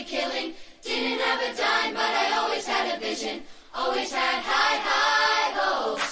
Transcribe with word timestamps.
a 0.00 0.04
killing. 0.04 0.54
Didn't 0.82 1.20
have 1.20 1.40
a 1.40 1.52
dime, 1.56 1.94
but 1.94 2.12
I 2.22 2.26
always 2.38 2.66
had 2.66 2.94
a 2.94 2.98
vision. 2.98 3.42
Always 3.74 4.10
had 4.12 4.40
high, 4.42 4.78
high 4.90 5.48
hopes. 5.60 6.10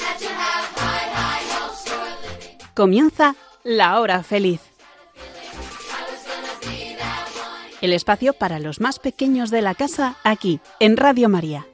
Had 0.00 0.18
to 0.18 0.28
have 0.28 0.66
high, 0.76 1.06
high 1.18 1.44
hopes 1.54 1.82
for 1.88 1.94
a 1.94 2.14
living. 2.22 2.56
Comienza 2.74 3.34
la 3.64 4.00
hora 4.00 4.22
feliz. 4.22 4.60
El 7.80 7.92
espacio 7.92 8.32
para 8.32 8.60
los 8.60 8.80
más 8.80 8.98
pequeños 8.98 9.50
de 9.50 9.60
la 9.60 9.74
casa 9.74 10.16
aquí, 10.24 10.60
en 10.80 10.96
Radio 10.96 11.28
María. 11.28 11.66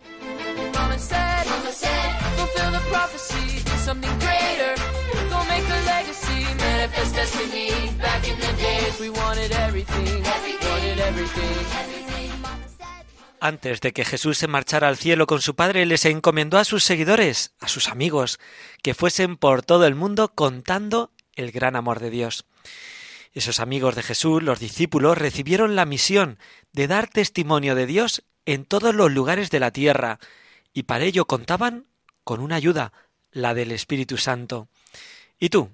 We 9.01 9.09
wanted 9.09 9.51
everything. 9.53 10.60
Antes 13.41 13.81
de 13.81 13.93
que 13.93 14.05
Jesús 14.05 14.37
se 14.37 14.49
marchara 14.49 14.89
al 14.89 14.99
cielo 14.99 15.27
con 15.27 15.41
su 15.41 15.55
Padre, 15.55 15.87
les 15.87 16.05
encomendó 16.05 16.59
a 16.59 16.65
sus 16.65 16.85
seguidores, 16.85 17.53
a 17.59 17.69
sus 17.69 17.89
amigos, 17.89 18.39
que 18.83 18.93
fuesen 18.93 19.39
por 19.39 19.63
todo 19.63 19.87
el 19.87 19.95
mundo 19.95 20.33
contando 20.35 21.11
el 21.35 21.51
gran 21.51 21.75
amor 21.75 22.01
de 22.01 22.11
Dios. 22.11 22.45
Esos 23.33 23.59
amigos 23.59 23.95
de 23.95 24.03
Jesús, 24.03 24.43
los 24.43 24.61
discípulos, 24.61 25.17
recibieron 25.17 25.75
la 25.75 25.87
misión 25.87 26.39
de 26.73 26.87
dar 26.87 27.09
testimonio 27.09 27.75
de 27.75 27.87
Dios 27.87 28.25
en 28.45 28.67
todos 28.67 28.95
los 28.95 29.11
lugares 29.11 29.51
de 29.51 29.61
la 29.61 29.71
tierra, 29.71 30.19
y 30.75 30.83
para 30.83 31.05
ello 31.05 31.25
contaban 31.25 31.87
con 32.25 32.41
una 32.41 32.57
ayuda, 32.57 32.93
la 33.33 33.55
del 33.55 33.73
Espíritu 33.73 34.19
Santo. 34.19 34.69
¿Y 35.39 35.49
tú? 35.49 35.71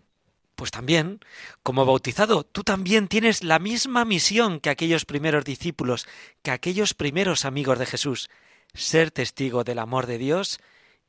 Pues 0.57 0.71
también, 0.71 1.21
como 1.63 1.85
bautizado, 1.85 2.43
tú 2.45 2.65
también 2.65 3.09
tienes 3.09 3.45
la 3.45 3.59
misma 3.59 4.07
misión 4.07 4.59
que 4.59 4.71
aquellos 4.71 5.05
primeros 5.05 5.45
discípulos, 5.45 6.09
que 6.43 6.51
aquellos 6.51 6.95
primeros 6.95 7.45
amigos 7.45 7.79
de 7.79 7.87
Jesús, 7.87 8.31
ser 8.73 9.11
testigo 9.11 9.65
del 9.65 9.79
amor 9.79 10.07
de 10.07 10.17
Dios, 10.17 10.59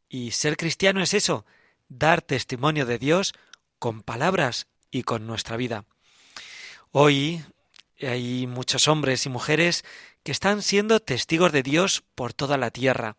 y 0.10 0.32
ser 0.32 0.58
cristiano 0.58 1.02
es 1.02 1.14
eso, 1.14 1.46
dar 1.88 2.22
testimonio 2.22 2.86
de 2.86 3.00
Dios 3.00 3.34
con 3.80 4.02
palabras 4.02 4.68
y 4.92 5.04
con 5.04 5.26
nuestra 5.26 5.56
vida. 5.56 5.86
Hoy 6.92 7.44
hay 8.02 8.48
muchos 8.48 8.88
hombres 8.90 9.26
y 9.26 9.30
mujeres 9.30 9.86
que 10.24 10.34
están 10.34 10.62
siendo 10.62 11.00
testigos 11.00 11.54
de 11.54 11.64
Dios 11.64 12.04
por 12.16 12.34
toda 12.34 12.58
la 12.58 12.72
tierra. 12.72 13.16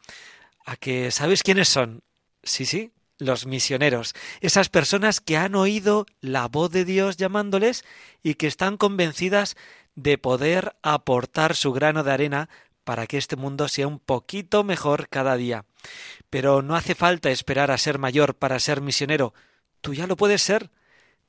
¿A 0.67 0.77
que 0.77 1.11
sabes 1.11 1.43
quiénes 1.43 1.71
son? 1.71 2.03
Sí, 2.43 2.67
sí, 2.67 2.93
los 3.19 3.47
misioneros, 3.47 4.15
esas 4.41 4.69
personas 4.69 5.21
que 5.21 5.37
han 5.37 5.55
oído 5.55 6.07
la 6.21 6.47
voz 6.49 6.71
de 6.71 6.85
Dios 6.85 7.17
llamándoles 7.17 7.85
y 8.23 8.35
que 8.35 8.47
están 8.47 8.77
convencidas 8.77 9.57
de 9.95 10.19
poder 10.19 10.77
aportar 10.83 11.57
su 11.57 11.73
grano 11.73 12.05
de 12.05 12.13
arena 12.13 12.49
para 12.85 13.07
que 13.07 13.19
este 13.19 13.37
mundo 13.37 13.69
sea 13.69 13.87
un 13.87 13.99
poquito 13.99 14.65
mejor 14.65 15.09
cada 15.09 15.37
día. 15.37 15.67
Pero 16.31 16.63
no 16.63 16.77
hace 16.77 16.95
falta 16.95 17.31
esperar 17.31 17.71
a 17.71 17.79
ser 17.79 17.99
mayor 17.99 18.35
para 18.37 18.59
ser 18.61 18.81
misionero. 18.81 19.35
Tú 19.81 19.95
ya 19.95 20.07
lo 20.07 20.17
puedes 20.17 20.43
ser. 20.43 20.71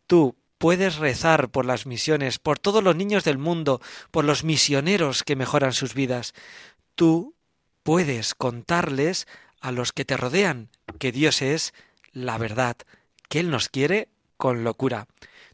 Tú 0.07 0.37
puedes 0.57 0.97
rezar 0.97 1.49
por 1.49 1.65
las 1.65 1.85
misiones, 1.85 2.37
por 2.39 2.59
todos 2.59 2.83
los 2.83 2.95
niños 2.95 3.23
del 3.23 3.37
mundo, 3.37 3.81
por 4.11 4.25
los 4.25 4.43
misioneros 4.43 5.23
que 5.23 5.35
mejoran 5.35 5.73
sus 5.73 5.93
vidas. 5.93 6.33
Tú 6.95 7.35
puedes 7.83 8.35
contarles 8.35 9.27
a 9.61 9.71
los 9.71 9.91
que 9.91 10.05
te 10.05 10.17
rodean 10.17 10.69
que 10.99 11.11
Dios 11.11 11.41
es 11.41 11.73
la 12.11 12.37
verdad, 12.37 12.77
que 13.27 13.39
Él 13.39 13.49
nos 13.49 13.69
quiere 13.69 14.09
con 14.37 14.63
locura. 14.63 15.07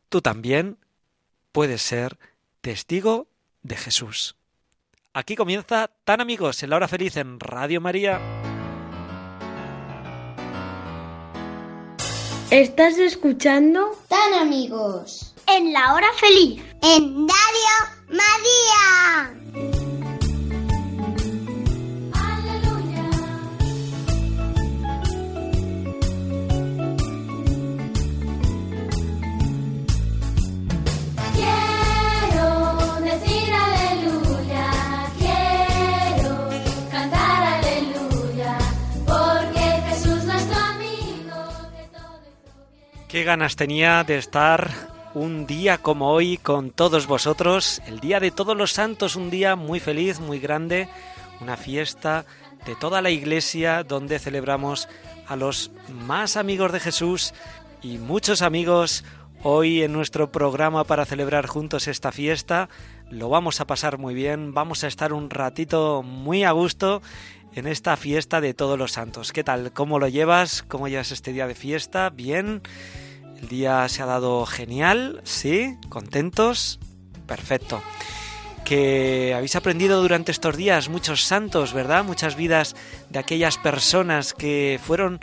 Tú 0.09 0.22
también 0.22 0.78
puedes 1.52 1.81
ser 1.81 2.17
testigo 2.62 3.28
de 3.64 3.78
Jesús. 3.78 4.36
Aquí 5.14 5.36
comienza 5.36 5.89
Tan 6.03 6.22
amigos 6.22 6.62
en 6.64 6.70
la 6.70 6.75
hora 6.75 6.88
feliz 6.88 7.17
en 7.17 7.39
Radio 7.39 7.81
María. 7.81 8.19
¿Estás 12.51 12.97
escuchando? 13.00 13.91
Tan 14.07 14.34
amigos. 14.34 15.34
En 15.47 15.74
la 15.74 15.94
hora 15.94 16.07
feliz. 16.19 16.62
En 16.81 17.28
Radio 17.28 17.74
María. 18.09 19.84
Qué 43.16 43.24
ganas 43.24 43.56
tenía 43.56 44.03
de 44.03 44.18
estar 44.18 44.72
un 45.14 45.48
día 45.48 45.78
como 45.78 46.12
hoy 46.12 46.36
con 46.36 46.72
todos 46.72 47.08
vosotros, 47.08 47.81
el 47.88 48.02
Día 48.02 48.20
de 48.20 48.30
Todos 48.30 48.58
los 48.58 48.74
Santos, 48.74 49.16
un 49.16 49.30
día 49.30 49.56
muy 49.56 49.80
feliz, 49.80 50.20
muy 50.20 50.38
grande, 50.38 50.90
una 51.40 51.56
fiesta 51.56 52.25
de 52.66 52.75
toda 52.75 53.02
la 53.02 53.12
iglesia 53.12 53.86
donde 53.86 54.20
celebramos 54.20 54.90
a 55.30 55.38
los 55.38 55.72
más 55.88 56.36
amigos 56.36 56.74
de 56.74 56.81
Jesús 56.81 57.34
y 57.81 58.00
muchos 58.00 58.42
amigos 58.42 59.06
hoy 59.44 59.81
en 59.81 59.94
nuestro 59.94 60.30
programa 60.30 60.84
para 60.84 61.06
celebrar 61.06 61.48
juntos 61.48 61.88
esta 61.88 62.12
fiesta. 62.12 62.68
Lo 63.09 63.30
vamos 63.30 63.62
a 63.62 63.66
pasar 63.66 63.98
muy 63.98 64.14
bien, 64.14 64.54
vamos 64.54 64.84
a 64.84 64.88
estar 64.88 65.14
un 65.14 65.30
ratito 65.30 66.04
muy 66.04 66.44
a 66.44 66.52
gusto 66.52 67.02
en 67.54 67.66
esta 67.68 67.96
fiesta 67.96 68.42
de 68.42 68.54
todos 68.54 68.78
los 68.78 68.92
santos. 68.92 69.31
¿Qué 69.31 69.46
tal? 69.46 69.72
¿Cómo 69.72 70.00
lo 70.00 70.09
llevas? 70.09 70.64
¿Cómo 70.64 70.90
llevas 70.90 71.14
este 71.14 71.31
día 71.31 71.48
de 71.48 71.56
fiesta? 71.56 72.09
¿Bien? 72.09 72.62
El 73.41 73.47
día 73.47 73.88
se 73.90 74.01
ha 74.01 74.06
dado 74.06 74.46
genial, 74.46 75.22
¿sí? 75.23 75.78
¿Contentos? 75.90 76.79
Perfecto. 77.28 77.81
Que 78.63 79.34
habéis 79.35 79.56
aprendido 79.56 80.01
durante 80.01 80.31
estos 80.31 80.57
días 80.57 80.90
muchos 80.90 81.23
santos, 81.23 81.74
¿verdad? 81.74 82.03
Muchas 82.03 82.35
vidas 82.35 82.75
de 83.09 83.19
aquellas 83.19 83.57
personas 83.57 84.34
que 84.34 84.79
fueron 84.84 85.19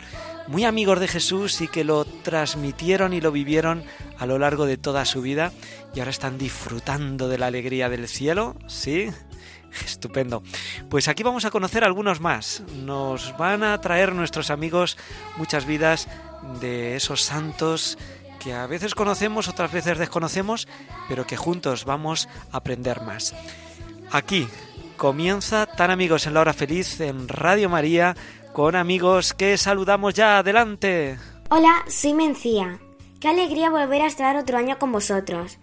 muy 0.47 0.63
amigos 0.65 0.99
de 0.99 1.07
Jesús 1.07 1.61
y 1.61 1.67
que 1.67 1.83
lo 1.83 2.05
transmitieron 2.05 3.13
y 3.13 3.21
lo 3.21 3.31
vivieron 3.31 3.83
a 4.17 4.25
lo 4.25 4.39
largo 4.39 4.65
de 4.65 4.77
toda 4.77 5.05
su 5.05 5.21
vida 5.21 5.51
y 5.93 5.99
ahora 5.99 6.11
están 6.11 6.37
disfrutando 6.37 7.27
de 7.27 7.37
la 7.37 7.47
alegría 7.47 7.89
del 7.89 8.07
cielo, 8.07 8.55
¿sí? 8.67 9.09
Estupendo. 9.85 10.43
Pues 10.89 11.07
aquí 11.07 11.23
vamos 11.23 11.45
a 11.45 11.51
conocer 11.51 11.83
algunos 11.83 12.21
más. 12.21 12.63
Nos 12.83 13.35
van 13.37 13.63
a 13.63 13.79
traer 13.81 14.13
nuestros 14.13 14.49
amigos 14.49 14.97
muchas 15.37 15.65
vidas 15.65 16.07
de 16.59 16.95
esos 16.95 17.21
santos 17.21 17.97
que 18.39 18.53
a 18.53 18.67
veces 18.67 18.95
conocemos, 18.95 19.47
otras 19.47 19.71
veces 19.71 19.97
desconocemos, 19.97 20.67
pero 21.07 21.25
que 21.25 21.37
juntos 21.37 21.85
vamos 21.85 22.27
a 22.51 22.57
aprender 22.57 23.01
más. 23.01 23.33
Aquí 24.11 24.47
comienza 24.97 25.65
Tan 25.65 25.91
Amigos 25.91 26.27
en 26.27 26.33
la 26.33 26.41
Hora 26.41 26.53
Feliz 26.53 26.99
en 26.99 27.27
Radio 27.27 27.69
María 27.69 28.15
con 28.53 28.75
amigos 28.75 29.33
que 29.33 29.57
saludamos 29.57 30.13
ya. 30.13 30.39
Adelante. 30.39 31.17
Hola, 31.49 31.83
soy 31.87 32.13
Mencía. 32.13 32.79
Qué 33.19 33.29
alegría 33.29 33.69
volver 33.69 34.01
a 34.01 34.07
estar 34.07 34.35
otro 34.35 34.57
año 34.57 34.77
con 34.77 34.91
vosotros. 34.91 35.57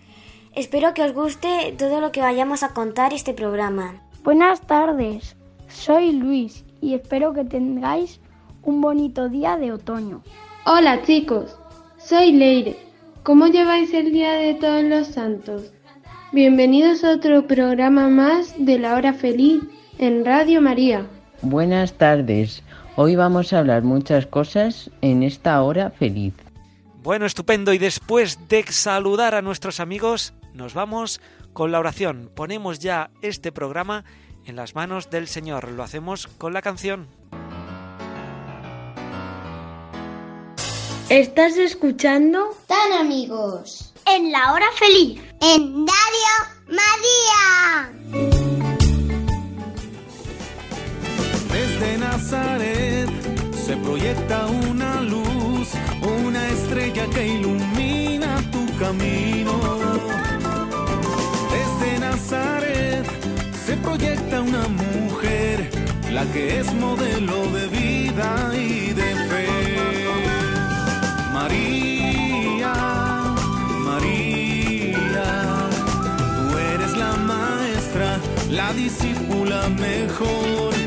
Espero 0.54 0.94
que 0.94 1.02
os 1.02 1.12
guste 1.12 1.74
todo 1.78 2.00
lo 2.00 2.10
que 2.10 2.20
vayamos 2.20 2.62
a 2.62 2.70
contar 2.70 3.12
este 3.12 3.34
programa. 3.34 4.02
Buenas 4.24 4.66
tardes, 4.66 5.36
soy 5.68 6.12
Luis 6.12 6.64
y 6.80 6.94
espero 6.94 7.32
que 7.32 7.44
tengáis 7.44 8.20
un 8.62 8.80
bonito 8.80 9.28
día 9.28 9.56
de 9.56 9.72
otoño. 9.72 10.22
Hola 10.66 11.00
chicos, 11.02 11.56
soy 11.98 12.32
Leire. 12.32 12.76
¿Cómo 13.22 13.46
lleváis 13.46 13.94
el 13.94 14.12
Día 14.12 14.32
de 14.32 14.52
Todos 14.52 14.84
los 14.84 15.06
Santos? 15.06 15.72
Bienvenidos 16.32 17.02
a 17.02 17.12
otro 17.12 17.46
programa 17.46 18.08
más 18.08 18.54
de 18.58 18.78
la 18.78 18.94
Hora 18.94 19.14
Feliz 19.14 19.62
en 19.96 20.22
Radio 20.22 20.60
María. 20.60 21.06
Buenas 21.40 21.94
tardes. 21.94 22.62
Hoy 22.96 23.16
vamos 23.16 23.54
a 23.54 23.60
hablar 23.60 23.84
muchas 23.84 24.26
cosas 24.26 24.90
en 25.00 25.22
esta 25.22 25.62
hora 25.62 25.90
feliz. 25.92 26.34
Bueno, 27.02 27.24
estupendo. 27.24 27.72
Y 27.72 27.78
después 27.78 28.38
de 28.48 28.62
saludar 28.64 29.34
a 29.34 29.40
nuestros 29.40 29.80
amigos, 29.80 30.34
nos 30.52 30.74
vamos 30.74 31.22
con 31.54 31.72
la 31.72 31.80
oración. 31.80 32.30
Ponemos 32.36 32.80
ya 32.80 33.10
este 33.22 33.50
programa 33.50 34.04
en 34.44 34.56
las 34.56 34.74
manos 34.74 35.08
del 35.08 35.26
Señor. 35.26 35.70
Lo 35.70 35.82
hacemos 35.82 36.26
con 36.26 36.52
la 36.52 36.60
canción. 36.60 37.19
¿Estás 41.10 41.56
escuchando? 41.56 42.56
Tan 42.68 42.92
amigos. 42.92 43.92
En 44.06 44.30
la 44.30 44.52
hora 44.52 44.66
feliz. 44.78 45.20
En 45.40 45.84
Radio 45.84 46.36
María. 46.68 47.90
Desde 51.50 51.98
Nazaret 51.98 53.10
se 53.66 53.76
proyecta 53.78 54.46
una 54.46 55.00
luz, 55.00 55.70
una 56.22 56.48
estrella 56.48 57.04
que 57.12 57.26
ilumina 57.26 58.36
tu 58.52 58.64
camino. 58.78 59.58
Desde 61.50 61.98
Nazaret 61.98 63.04
se 63.66 63.76
la 66.12 66.24
que 66.32 66.58
es 66.58 66.72
modelo 66.74 67.46
de 67.52 67.66
vida 67.68 68.39
discípula 78.72 79.68
mejor. 79.68 80.79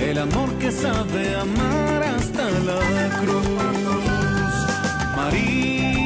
El 0.00 0.18
amor 0.18 0.52
que 0.58 0.70
sabe 0.70 1.36
amar 1.36 2.02
hasta 2.02 2.50
la 2.50 2.78
cruz. 3.20 3.46
María, 5.16 6.05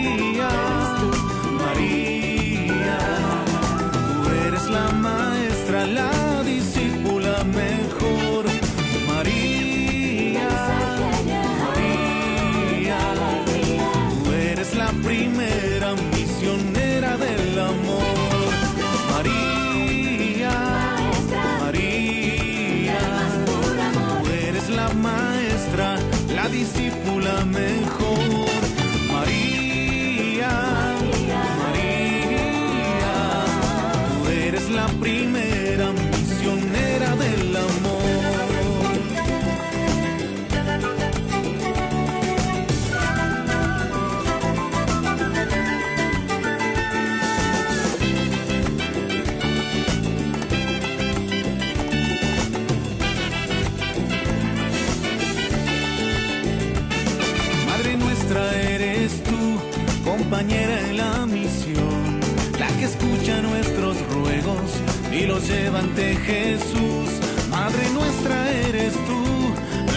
y 65.12 65.26
los 65.26 65.46
lleva 65.48 65.80
ante 65.80 66.16
Jesús. 66.16 67.10
Madre 67.50 67.90
nuestra 67.90 68.50
eres 68.50 68.94
tú, 69.06 69.54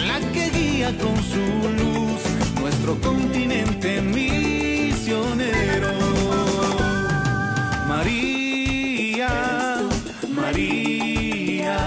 la 0.08 0.20
que 0.32 0.50
guía 0.50 0.96
con 0.98 1.16
su 1.24 1.46
luz 1.80 2.22
nuestro 2.60 3.00
continente 3.02 4.02
misionero. 4.02 5.92
María, 7.88 9.30
María, 10.30 11.78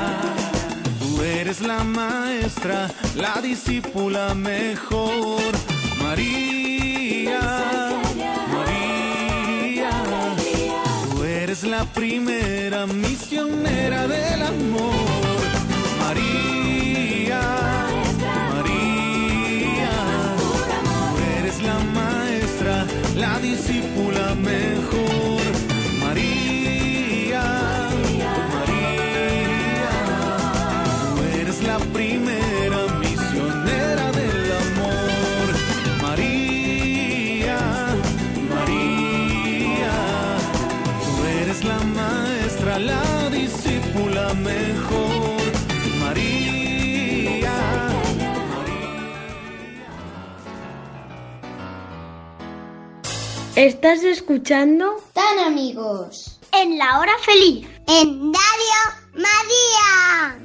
tú 1.01 1.23
eres 1.23 1.61
la 1.61 1.83
maestra, 1.83 2.91
la 3.17 3.41
discípula 3.41 4.35
mejor. 4.35 5.53
María, 6.03 6.56
la 11.79 11.85
primera 11.85 12.87
misionera 12.87 14.07
del 14.09 14.43
amor. 14.43 15.06
¿Estás 53.67 54.05
escuchando? 54.05 54.95
Tan 55.13 55.41
amigos. 55.41 56.39
En 56.53 56.79
la 56.79 57.01
hora 57.01 57.11
feliz. 57.19 57.67
En 57.89 58.33
Radio 58.33 58.79
María. 59.13 60.39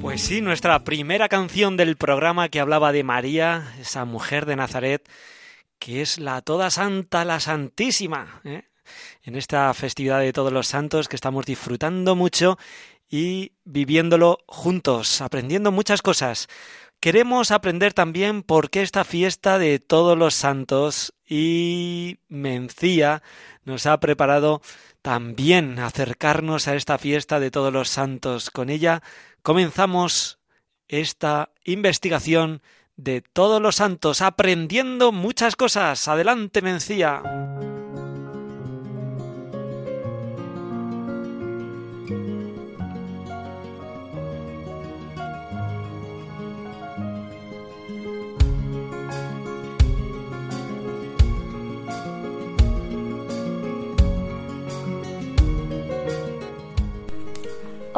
Pues 0.00 0.22
sí, 0.22 0.40
nuestra 0.40 0.82
primera 0.82 1.28
canción 1.28 1.76
del 1.76 1.98
programa 1.98 2.48
que 2.48 2.60
hablaba 2.60 2.90
de 2.90 3.04
María, 3.04 3.74
esa 3.78 4.06
mujer 4.06 4.46
de 4.46 4.56
Nazaret, 4.56 5.06
que 5.78 6.00
es 6.00 6.18
la 6.18 6.40
toda 6.40 6.70
santa, 6.70 7.26
la 7.26 7.38
santísima, 7.38 8.40
¿eh? 8.44 8.62
en 9.24 9.36
esta 9.36 9.74
festividad 9.74 10.20
de 10.20 10.32
todos 10.32 10.54
los 10.54 10.68
santos 10.68 11.06
que 11.06 11.16
estamos 11.16 11.44
disfrutando 11.44 12.16
mucho 12.16 12.56
y 13.10 13.52
viviéndolo 13.64 14.38
juntos, 14.46 15.20
aprendiendo 15.20 15.70
muchas 15.70 16.00
cosas. 16.00 16.48
Queremos 17.00 17.52
aprender 17.52 17.94
también 17.94 18.42
por 18.42 18.70
qué 18.70 18.82
esta 18.82 19.04
fiesta 19.04 19.58
de 19.58 19.78
todos 19.78 20.18
los 20.18 20.34
santos 20.34 21.14
y 21.24 22.18
Mencía 22.28 23.22
nos 23.64 23.86
ha 23.86 24.00
preparado 24.00 24.62
también 25.00 25.78
acercarnos 25.78 26.66
a 26.66 26.74
esta 26.74 26.98
fiesta 26.98 27.38
de 27.38 27.52
todos 27.52 27.72
los 27.72 27.88
santos. 27.88 28.50
Con 28.50 28.68
ella 28.68 29.00
comenzamos 29.42 30.40
esta 30.88 31.50
investigación 31.62 32.62
de 32.96 33.20
todos 33.20 33.62
los 33.62 33.76
santos, 33.76 34.20
aprendiendo 34.20 35.12
muchas 35.12 35.54
cosas. 35.54 36.08
Adelante, 36.08 36.62
Mencía. 36.62 37.22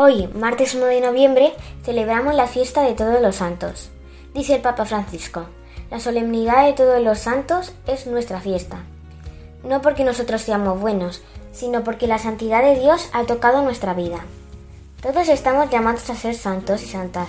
Hoy, 0.03 0.29
martes 0.29 0.75
1 0.75 0.87
de 0.87 1.03
noviembre, 1.03 1.53
celebramos 1.83 2.35
la 2.35 2.47
fiesta 2.47 2.81
de 2.81 2.95
todos 2.95 3.21
los 3.21 3.37
santos. 3.37 3.91
Dice 4.33 4.55
el 4.55 4.63
Papa 4.63 4.87
Francisco, 4.87 5.45
la 5.91 6.01
solemnidad 6.01 6.65
de 6.65 6.73
todos 6.73 7.03
los 7.03 7.19
santos 7.19 7.75
es 7.87 8.07
nuestra 8.07 8.41
fiesta. 8.41 8.79
No 9.63 9.83
porque 9.83 10.05
nosotros 10.05 10.41
seamos 10.41 10.81
buenos, 10.81 11.21
sino 11.53 11.85
porque 11.85 12.07
la 12.07 12.17
santidad 12.17 12.63
de 12.63 12.81
Dios 12.81 13.11
ha 13.13 13.25
tocado 13.25 13.61
nuestra 13.61 13.93
vida. 13.93 14.21
Todos 15.03 15.29
estamos 15.29 15.69
llamados 15.69 16.09
a 16.09 16.15
ser 16.15 16.35
santos 16.35 16.83
y 16.83 16.87
santas. 16.87 17.29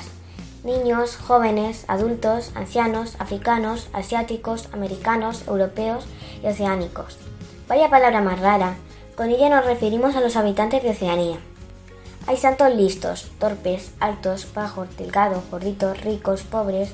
Niños, 0.63 1.17
jóvenes, 1.17 1.83
adultos, 1.89 2.53
ancianos, 2.55 3.17
africanos, 3.19 3.89
asiáticos, 3.91 4.69
americanos, 4.71 5.45
europeos 5.45 6.05
y 6.41 6.47
oceánicos. 6.47 7.17
Vaya 7.67 7.89
palabra 7.89 8.21
más 8.21 8.39
rara. 8.39 8.75
Con 9.17 9.29
ella 9.29 9.49
nos 9.49 9.65
referimos 9.65 10.15
a 10.15 10.21
los 10.21 10.37
habitantes 10.37 10.81
de 10.83 10.91
Oceanía. 10.91 11.37
Hay 12.27 12.37
santos 12.37 12.73
listos, 12.73 13.31
torpes, 13.39 13.91
altos, 13.99 14.47
bajos, 14.53 14.95
delgados, 14.97 15.43
gorditos, 15.49 16.01
ricos, 16.01 16.43
pobres, 16.43 16.91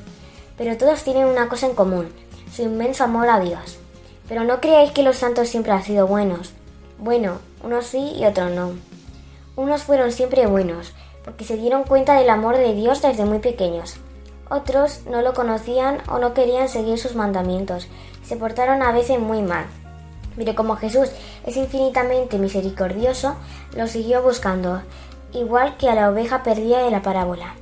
pero 0.57 0.77
todos 0.77 1.03
tienen 1.03 1.25
una 1.25 1.49
cosa 1.49 1.67
en 1.67 1.75
común, 1.75 2.09
su 2.51 2.63
inmenso 2.63 3.03
amor 3.03 3.29
a 3.29 3.39
Dios. 3.39 3.77
Pero 4.27 4.43
no 4.43 4.61
creáis 4.61 4.91
que 4.91 5.03
los 5.03 5.17
santos 5.17 5.49
siempre 5.49 5.71
han 5.71 5.83
sido 5.83 6.07
buenos. 6.07 6.53
Bueno, 6.97 7.39
unos 7.63 7.87
sí 7.87 8.13
y 8.17 8.25
otros 8.25 8.51
no. 8.51 8.71
Unos 9.55 9.83
fueron 9.83 10.11
siempre 10.11 10.47
buenos, 10.47 10.93
porque 11.23 11.43
se 11.43 11.57
dieron 11.57 11.83
cuenta 11.83 12.17
del 12.17 12.29
amor 12.29 12.57
de 12.57 12.73
Dios 12.73 13.01
desde 13.01 13.25
muy 13.25 13.39
pequeños. 13.39 13.97
Otros 14.49 15.01
no 15.09 15.21
lo 15.21 15.33
conocían 15.33 16.01
o 16.09 16.19
no 16.19 16.33
querían 16.33 16.69
seguir 16.69 16.97
sus 16.97 17.15
mandamientos, 17.15 17.87
se 18.23 18.37
portaron 18.37 18.81
a 18.81 18.93
veces 18.93 19.19
muy 19.19 19.41
mal. 19.41 19.65
Pero 20.37 20.55
como 20.55 20.77
Jesús 20.77 21.09
es 21.45 21.57
infinitamente 21.57 22.37
misericordioso, 22.37 23.35
lo 23.75 23.87
siguió 23.87 24.21
buscando, 24.21 24.83
igual 25.33 25.77
que 25.77 25.89
a 25.89 25.95
la 25.95 26.09
oveja 26.09 26.43
perdida 26.43 26.83
de 26.83 26.91
la 26.91 27.01
parábola. 27.01 27.55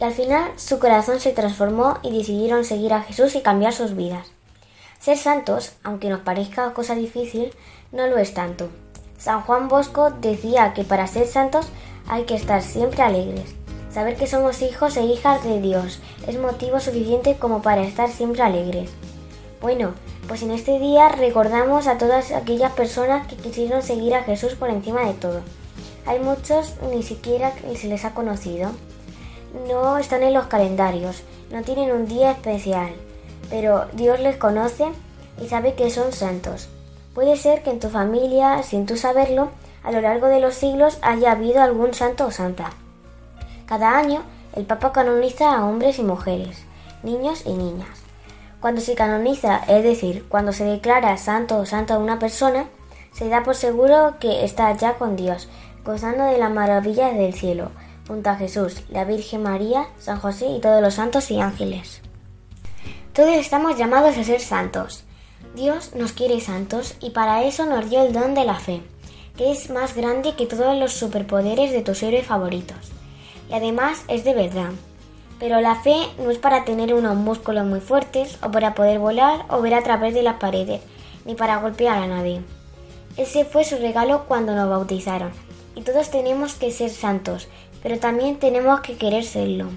Y 0.00 0.04
al 0.04 0.12
final 0.12 0.50
su 0.56 0.78
corazón 0.78 1.20
se 1.20 1.32
transformó 1.32 1.98
y 2.02 2.16
decidieron 2.16 2.64
seguir 2.64 2.92
a 2.92 3.02
Jesús 3.02 3.34
y 3.34 3.40
cambiar 3.40 3.72
sus 3.72 3.96
vidas. 3.96 4.28
Ser 5.00 5.16
santos, 5.16 5.72
aunque 5.82 6.10
nos 6.10 6.20
parezca 6.20 6.72
cosa 6.74 6.94
difícil, 6.94 7.52
no 7.92 8.06
lo 8.06 8.18
es 8.18 8.34
tanto. 8.34 8.68
San 9.18 9.42
Juan 9.42 9.68
Bosco 9.68 10.10
decía 10.10 10.74
que 10.74 10.84
para 10.84 11.06
ser 11.06 11.26
santos 11.26 11.68
hay 12.08 12.24
que 12.24 12.34
estar 12.34 12.62
siempre 12.62 13.02
alegres. 13.02 13.54
Saber 13.90 14.16
que 14.16 14.26
somos 14.26 14.60
hijos 14.60 14.96
e 14.96 15.04
hijas 15.04 15.42
de 15.42 15.60
Dios 15.60 16.00
es 16.26 16.38
motivo 16.38 16.80
suficiente 16.80 17.36
como 17.36 17.62
para 17.62 17.82
estar 17.82 18.10
siempre 18.10 18.42
alegres. 18.42 18.90
Bueno, 19.62 19.94
pues 20.28 20.42
en 20.42 20.50
este 20.50 20.78
día 20.78 21.08
recordamos 21.08 21.86
a 21.86 21.96
todas 21.96 22.32
aquellas 22.32 22.72
personas 22.72 23.26
que 23.26 23.36
quisieron 23.36 23.82
seguir 23.82 24.14
a 24.14 24.22
Jesús 24.22 24.54
por 24.54 24.68
encima 24.68 25.06
de 25.06 25.14
todo. 25.14 25.40
Hay 26.06 26.20
muchos 26.20 26.74
ni 26.92 27.02
siquiera 27.02 27.52
se 27.74 27.88
les 27.88 28.04
ha 28.04 28.14
conocido. 28.14 28.70
No 29.68 29.98
están 29.98 30.22
en 30.22 30.34
los 30.34 30.46
calendarios, 30.46 31.22
no 31.50 31.62
tienen 31.62 31.90
un 31.90 32.06
día 32.06 32.30
especial, 32.30 32.90
pero 33.50 33.86
Dios 33.92 34.20
les 34.20 34.36
conoce 34.36 34.86
y 35.42 35.48
sabe 35.48 35.74
que 35.74 35.90
son 35.90 36.12
santos. 36.12 36.68
Puede 37.14 37.36
ser 37.36 37.62
que 37.62 37.70
en 37.70 37.80
tu 37.80 37.88
familia, 37.88 38.62
sin 38.62 38.86
tú 38.86 38.96
saberlo, 38.96 39.50
a 39.82 39.90
lo 39.90 40.00
largo 40.00 40.26
de 40.26 40.40
los 40.40 40.54
siglos 40.54 40.98
haya 41.02 41.32
habido 41.32 41.62
algún 41.62 41.94
santo 41.94 42.26
o 42.26 42.30
santa. 42.30 42.70
Cada 43.66 43.96
año 43.96 44.22
el 44.54 44.64
Papa 44.64 44.92
canoniza 44.92 45.54
a 45.54 45.64
hombres 45.64 45.98
y 45.98 46.02
mujeres, 46.02 46.64
niños 47.02 47.42
y 47.46 47.52
niñas. 47.52 47.88
Cuando 48.60 48.80
se 48.80 48.94
canoniza, 48.94 49.58
es 49.68 49.82
decir, 49.82 50.24
cuando 50.28 50.52
se 50.52 50.64
declara 50.64 51.16
santo 51.16 51.58
o 51.58 51.66
santa 51.66 51.94
a 51.94 51.98
una 51.98 52.18
persona, 52.18 52.66
se 53.12 53.28
da 53.28 53.42
por 53.42 53.54
seguro 53.54 54.16
que 54.20 54.44
está 54.44 54.76
ya 54.76 54.94
con 54.94 55.16
Dios, 55.16 55.48
gozando 55.86 56.24
de 56.24 56.36
las 56.36 56.50
maravillas 56.50 57.16
del 57.16 57.32
cielo, 57.32 57.70
junto 58.08 58.28
a 58.28 58.34
Jesús, 58.34 58.82
la 58.90 59.04
Virgen 59.04 59.44
María, 59.44 59.86
San 59.98 60.18
José 60.18 60.46
y 60.48 60.60
todos 60.60 60.82
los 60.82 60.94
santos 60.94 61.30
y 61.30 61.40
ángeles. 61.40 62.02
Todos 63.12 63.36
estamos 63.36 63.78
llamados 63.78 64.18
a 64.18 64.24
ser 64.24 64.40
santos. 64.40 65.04
Dios 65.54 65.94
nos 65.94 66.12
quiere 66.12 66.40
santos 66.40 66.96
y 67.00 67.10
para 67.10 67.44
eso 67.44 67.66
nos 67.66 67.88
dio 67.88 68.02
el 68.02 68.12
don 68.12 68.34
de 68.34 68.44
la 68.44 68.56
fe, 68.56 68.82
que 69.36 69.52
es 69.52 69.70
más 69.70 69.94
grande 69.94 70.34
que 70.34 70.46
todos 70.46 70.76
los 70.76 70.92
superpoderes 70.92 71.70
de 71.70 71.82
tus 71.82 72.02
héroes 72.02 72.26
favoritos. 72.26 72.90
Y 73.48 73.54
además 73.54 74.02
es 74.08 74.24
de 74.24 74.34
verdad. 74.34 74.70
Pero 75.38 75.60
la 75.60 75.76
fe 75.76 75.94
no 76.18 76.30
es 76.30 76.38
para 76.38 76.64
tener 76.64 76.94
unos 76.94 77.14
músculos 77.14 77.64
muy 77.64 77.80
fuertes 77.80 78.38
o 78.42 78.50
para 78.50 78.74
poder 78.74 78.98
volar 78.98 79.44
o 79.48 79.60
ver 79.60 79.74
a 79.74 79.84
través 79.84 80.14
de 80.14 80.22
las 80.22 80.36
paredes, 80.36 80.80
ni 81.24 81.34
para 81.34 81.58
golpear 81.58 81.98
a 81.98 82.06
nadie. 82.08 82.42
Ese 83.16 83.44
fue 83.44 83.64
su 83.64 83.76
regalo 83.76 84.24
cuando 84.26 84.54
nos 84.54 84.68
bautizaron. 84.68 85.45
Y 85.76 85.82
todos 85.82 86.10
tenemos 86.10 86.54
que 86.54 86.72
ser 86.72 86.90
santos, 86.90 87.48
pero 87.82 88.00
también 88.00 88.38
tenemos 88.38 88.80
que 88.80 88.96
querer 88.96 89.24
serlo. 89.24 89.68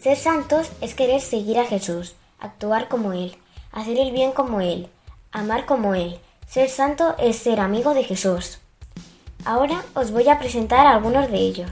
Ser 0.00 0.16
santos 0.16 0.70
es 0.80 0.94
querer 0.94 1.20
seguir 1.20 1.58
a 1.60 1.64
Jesús, 1.64 2.16
actuar 2.40 2.88
como 2.88 3.12
Él, 3.12 3.36
hacer 3.70 3.96
el 3.96 4.10
bien 4.10 4.32
como 4.32 4.60
Él, 4.60 4.88
amar 5.30 5.66
como 5.66 5.94
Él. 5.94 6.18
Ser 6.48 6.68
santo 6.68 7.14
es 7.18 7.36
ser 7.36 7.60
amigo 7.60 7.94
de 7.94 8.02
Jesús. 8.02 8.58
Ahora 9.44 9.84
os 9.94 10.10
voy 10.10 10.28
a 10.28 10.40
presentar 10.40 10.86
algunos 10.88 11.30
de 11.30 11.38
ellos. 11.38 11.70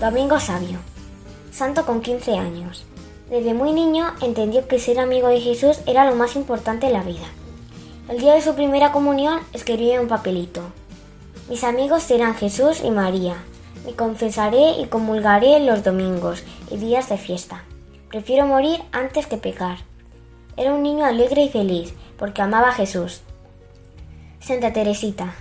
Domingo 0.00 0.40
Sabio, 0.40 0.80
santo 1.52 1.86
con 1.86 2.00
15 2.00 2.36
años. 2.38 2.84
Desde 3.30 3.54
muy 3.54 3.72
niño 3.72 4.12
entendió 4.20 4.66
que 4.66 4.78
ser 4.78 4.98
amigo 4.98 5.28
de 5.28 5.40
Jesús 5.40 5.80
era 5.86 6.08
lo 6.08 6.16
más 6.16 6.34
importante 6.34 6.86
en 6.86 6.94
la 6.94 7.02
vida. 7.02 7.26
El 8.08 8.18
día 8.18 8.34
de 8.34 8.42
su 8.42 8.54
primera 8.54 8.90
comunión 8.90 9.40
escribió 9.52 9.94
en 9.94 10.00
un 10.00 10.08
papelito. 10.08 10.62
Mis 11.48 11.62
amigos 11.62 12.02
serán 12.02 12.34
Jesús 12.34 12.82
y 12.82 12.90
María. 12.90 13.36
Me 13.86 13.92
confesaré 13.92 14.80
y 14.80 14.86
comulgaré 14.86 15.60
los 15.60 15.84
domingos 15.84 16.42
y 16.70 16.78
días 16.78 17.08
de 17.08 17.18
fiesta. 17.18 17.64
Prefiero 18.08 18.46
morir 18.46 18.82
antes 18.92 19.26
que 19.26 19.36
pecar. 19.36 19.78
Era 20.56 20.74
un 20.74 20.82
niño 20.82 21.04
alegre 21.04 21.42
y 21.42 21.48
feliz 21.48 21.94
porque 22.18 22.42
amaba 22.42 22.70
a 22.70 22.74
Jesús. 22.74 23.22
Santa 24.40 24.72
Teresita. 24.72 25.34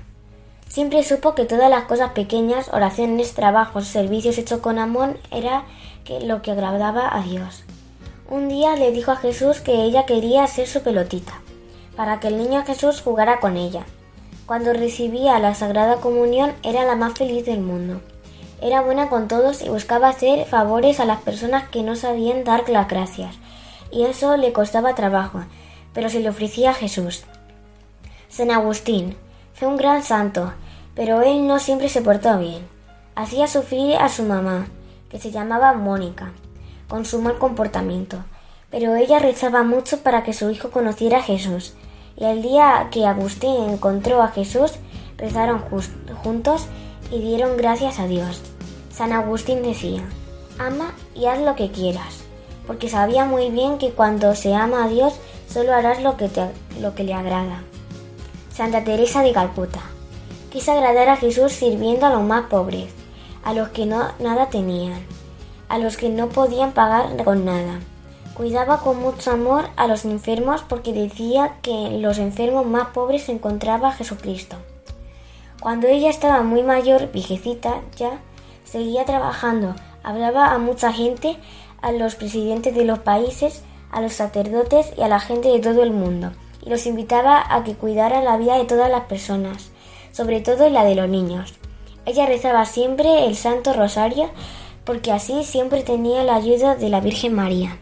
Siempre 0.67 1.03
supo 1.03 1.35
que 1.35 1.45
todas 1.45 1.69
las 1.69 1.83
cosas 1.83 2.11
pequeñas, 2.11 2.69
oraciones, 2.71 3.33
trabajos, 3.33 3.87
servicios 3.87 4.37
hechos 4.37 4.61
con 4.61 4.79
amor, 4.79 5.17
era 5.29 5.65
que 6.05 6.19
lo 6.21 6.41
que 6.41 6.51
agradaba 6.51 7.09
a 7.15 7.21
Dios. 7.21 7.63
Un 8.29 8.47
día 8.47 8.75
le 8.75 8.91
dijo 8.91 9.11
a 9.11 9.17
Jesús 9.17 9.59
que 9.59 9.83
ella 9.83 10.05
quería 10.05 10.47
ser 10.47 10.67
su 10.67 10.81
pelotita, 10.81 11.33
para 11.95 12.19
que 12.19 12.29
el 12.29 12.37
niño 12.37 12.63
Jesús 12.65 13.01
jugara 13.01 13.39
con 13.39 13.57
ella. 13.57 13.83
Cuando 14.45 14.73
recibía 14.73 15.39
la 15.39 15.53
Sagrada 15.53 15.97
Comunión 15.97 16.53
era 16.63 16.83
la 16.83 16.95
más 16.95 17.13
feliz 17.13 17.45
del 17.45 17.61
mundo. 17.61 18.01
Era 18.61 18.81
buena 18.81 19.09
con 19.09 19.27
todos 19.27 19.61
y 19.61 19.69
buscaba 19.69 20.09
hacer 20.09 20.45
favores 20.45 20.99
a 20.99 21.05
las 21.05 21.21
personas 21.21 21.67
que 21.69 21.83
no 21.83 21.95
sabían 21.95 22.43
dar 22.43 22.69
las 22.69 22.87
gracias, 22.87 23.35
y 23.91 24.03
eso 24.03 24.37
le 24.37 24.53
costaba 24.53 24.95
trabajo, 24.95 25.43
pero 25.93 26.09
se 26.09 26.19
le 26.19 26.29
ofrecía 26.29 26.71
a 26.71 26.75
Jesús. 26.75 27.23
San 28.29 28.51
Agustín 28.51 29.17
fue 29.53 29.67
un 29.67 29.77
gran 29.77 30.03
santo, 30.03 30.53
pero 30.95 31.21
él 31.21 31.47
no 31.47 31.59
siempre 31.59 31.89
se 31.89 32.01
portó 32.01 32.37
bien. 32.39 32.67
Hacía 33.15 33.47
sufrir 33.47 33.97
a 33.97 34.09
su 34.09 34.23
mamá, 34.23 34.67
que 35.11 35.19
se 35.19 35.29
llamaba 35.29 35.73
Mónica, 35.73 36.31
con 36.87 37.05
su 37.05 37.21
mal 37.21 37.37
comportamiento, 37.37 38.23
pero 38.69 38.95
ella 38.95 39.19
rezaba 39.19 39.63
mucho 39.63 39.99
para 39.99 40.23
que 40.23 40.33
su 40.33 40.49
hijo 40.49 40.71
conociera 40.71 41.17
a 41.17 41.23
Jesús, 41.23 41.73
y 42.15 42.23
el 42.23 42.41
día 42.41 42.87
que 42.91 43.05
Agustín 43.05 43.69
encontró 43.69 44.21
a 44.21 44.29
Jesús, 44.29 44.73
rezaron 45.17 45.59
juntos 46.23 46.65
y 47.11 47.19
dieron 47.19 47.57
gracias 47.57 47.99
a 47.99 48.07
Dios. 48.07 48.41
San 48.89 49.11
Agustín 49.11 49.61
decía, 49.61 50.01
ama 50.57 50.93
y 51.13 51.25
haz 51.25 51.41
lo 51.41 51.55
que 51.55 51.71
quieras, 51.71 52.23
porque 52.65 52.89
sabía 52.89 53.25
muy 53.25 53.49
bien 53.49 53.77
que 53.77 53.91
cuando 53.91 54.33
se 54.33 54.55
ama 54.55 54.85
a 54.85 54.87
Dios 54.87 55.13
solo 55.49 55.73
harás 55.73 56.01
lo 56.01 56.15
que, 56.15 56.29
te, 56.29 56.47
lo 56.79 56.95
que 56.95 57.03
le 57.03 57.13
agrada. 57.13 57.63
Santa 58.53 58.83
Teresa 58.83 59.23
de 59.23 59.33
Calcuta. 59.33 59.81
Quiso 60.51 60.71
agradar 60.71 61.09
a 61.09 61.17
Jesús 61.17 61.51
sirviendo 61.51 62.05
a 62.05 62.09
los 62.09 62.23
más 62.23 62.47
pobres, 62.47 62.93
a 63.43 63.53
los 63.53 63.69
que 63.69 63.85
no 63.85 64.09
nada 64.19 64.49
tenían, 64.49 65.05
a 65.69 65.77
los 65.77 65.97
que 65.97 66.09
no 66.09 66.29
podían 66.29 66.71
pagar 66.71 67.23
con 67.23 67.45
nada. 67.45 67.79
Cuidaba 68.33 68.79
con 68.79 68.99
mucho 68.99 69.31
amor 69.31 69.65
a 69.75 69.87
los 69.87 70.05
enfermos 70.05 70.63
porque 70.67 70.93
decía 70.93 71.57
que 71.61 71.71
en 71.87 72.01
los 72.01 72.17
enfermos 72.17 72.65
más 72.65 72.87
pobres 72.87 73.23
se 73.23 73.31
encontraba 73.31 73.91
Jesucristo. 73.91 74.57
Cuando 75.59 75.87
ella 75.87 76.09
estaba 76.09 76.41
muy 76.41 76.63
mayor, 76.63 77.11
viejecita 77.11 77.81
ya, 77.95 78.19
seguía 78.63 79.05
trabajando, 79.05 79.75
hablaba 80.03 80.53
a 80.53 80.57
mucha 80.57 80.91
gente, 80.91 81.37
a 81.81 81.91
los 81.91 82.15
presidentes 82.15 82.73
de 82.73 82.85
los 82.85 82.99
países, 82.99 83.63
a 83.91 84.01
los 84.01 84.13
sacerdotes 84.13 84.93
y 84.97 85.01
a 85.01 85.07
la 85.07 85.19
gente 85.19 85.49
de 85.49 85.59
todo 85.59 85.83
el 85.83 85.91
mundo 85.91 86.31
y 86.63 86.69
los 86.69 86.85
invitaba 86.85 87.43
a 87.49 87.63
que 87.63 87.75
cuidara 87.75 88.21
la 88.21 88.37
vida 88.37 88.57
de 88.57 88.65
todas 88.65 88.89
las 88.89 89.05
personas, 89.05 89.69
sobre 90.11 90.41
todo 90.41 90.69
la 90.69 90.83
de 90.83 90.95
los 90.95 91.09
niños. 91.09 91.55
Ella 92.05 92.25
rezaba 92.25 92.65
siempre 92.65 93.25
el 93.25 93.35
Santo 93.35 93.73
Rosario 93.73 94.29
porque 94.85 95.11
así 95.11 95.43
siempre 95.43 95.83
tenía 95.83 96.23
la 96.23 96.35
ayuda 96.35 96.75
de 96.75 96.89
la 96.89 96.99
Virgen 96.99 97.33
María. 97.33 97.77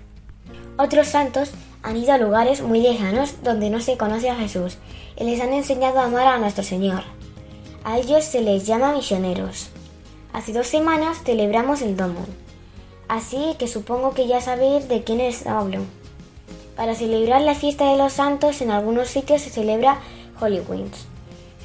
Otros 0.77 1.07
santos 1.07 1.51
han 1.83 1.97
ido 1.97 2.13
a 2.13 2.17
lugares 2.17 2.61
muy 2.61 2.81
lejanos 2.81 3.41
donde 3.43 3.69
no 3.69 3.79
se 3.79 3.97
conoce 3.97 4.29
a 4.29 4.35
Jesús 4.35 4.77
y 5.17 5.23
les 5.23 5.41
han 5.41 5.53
enseñado 5.53 5.99
a 5.99 6.05
amar 6.05 6.27
a 6.27 6.37
nuestro 6.37 6.63
Señor. 6.63 7.03
A 7.83 7.97
ellos 7.97 8.25
se 8.25 8.41
les 8.41 8.65
llama 8.65 8.93
misioneros. 8.93 9.69
Hace 10.33 10.53
dos 10.53 10.67
semanas 10.67 11.23
celebramos 11.23 11.81
el 11.81 11.95
Domo, 11.95 12.25
así 13.07 13.55
que 13.57 13.67
supongo 13.67 14.13
que 14.13 14.27
ya 14.27 14.41
sabéis 14.41 14.87
de 14.87 15.03
quiénes 15.03 15.47
hablo. 15.47 15.81
Para 16.75 16.95
celebrar 16.95 17.41
la 17.41 17.55
fiesta 17.55 17.91
de 17.91 17.97
los 17.97 18.13
santos 18.13 18.61
en 18.61 18.71
algunos 18.71 19.07
sitios 19.07 19.41
se 19.41 19.49
celebra 19.49 19.99
Halloween. 20.39 20.91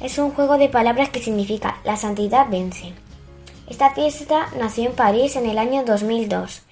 Es 0.01 0.17
un 0.17 0.31
juego 0.31 0.57
de 0.57 0.67
palabras 0.67 1.09
que 1.09 1.21
significa 1.21 1.77
la 1.85 1.95
santidad 1.95 2.47
vence. 2.49 2.93
Esta 3.69 3.91
fiesta 3.91 4.47
nació 4.59 4.89
en 4.89 4.93
París 4.93 5.37
en 5.37 5.45
el 5.45 5.57
año 5.57 5.85
2002. 5.85 6.63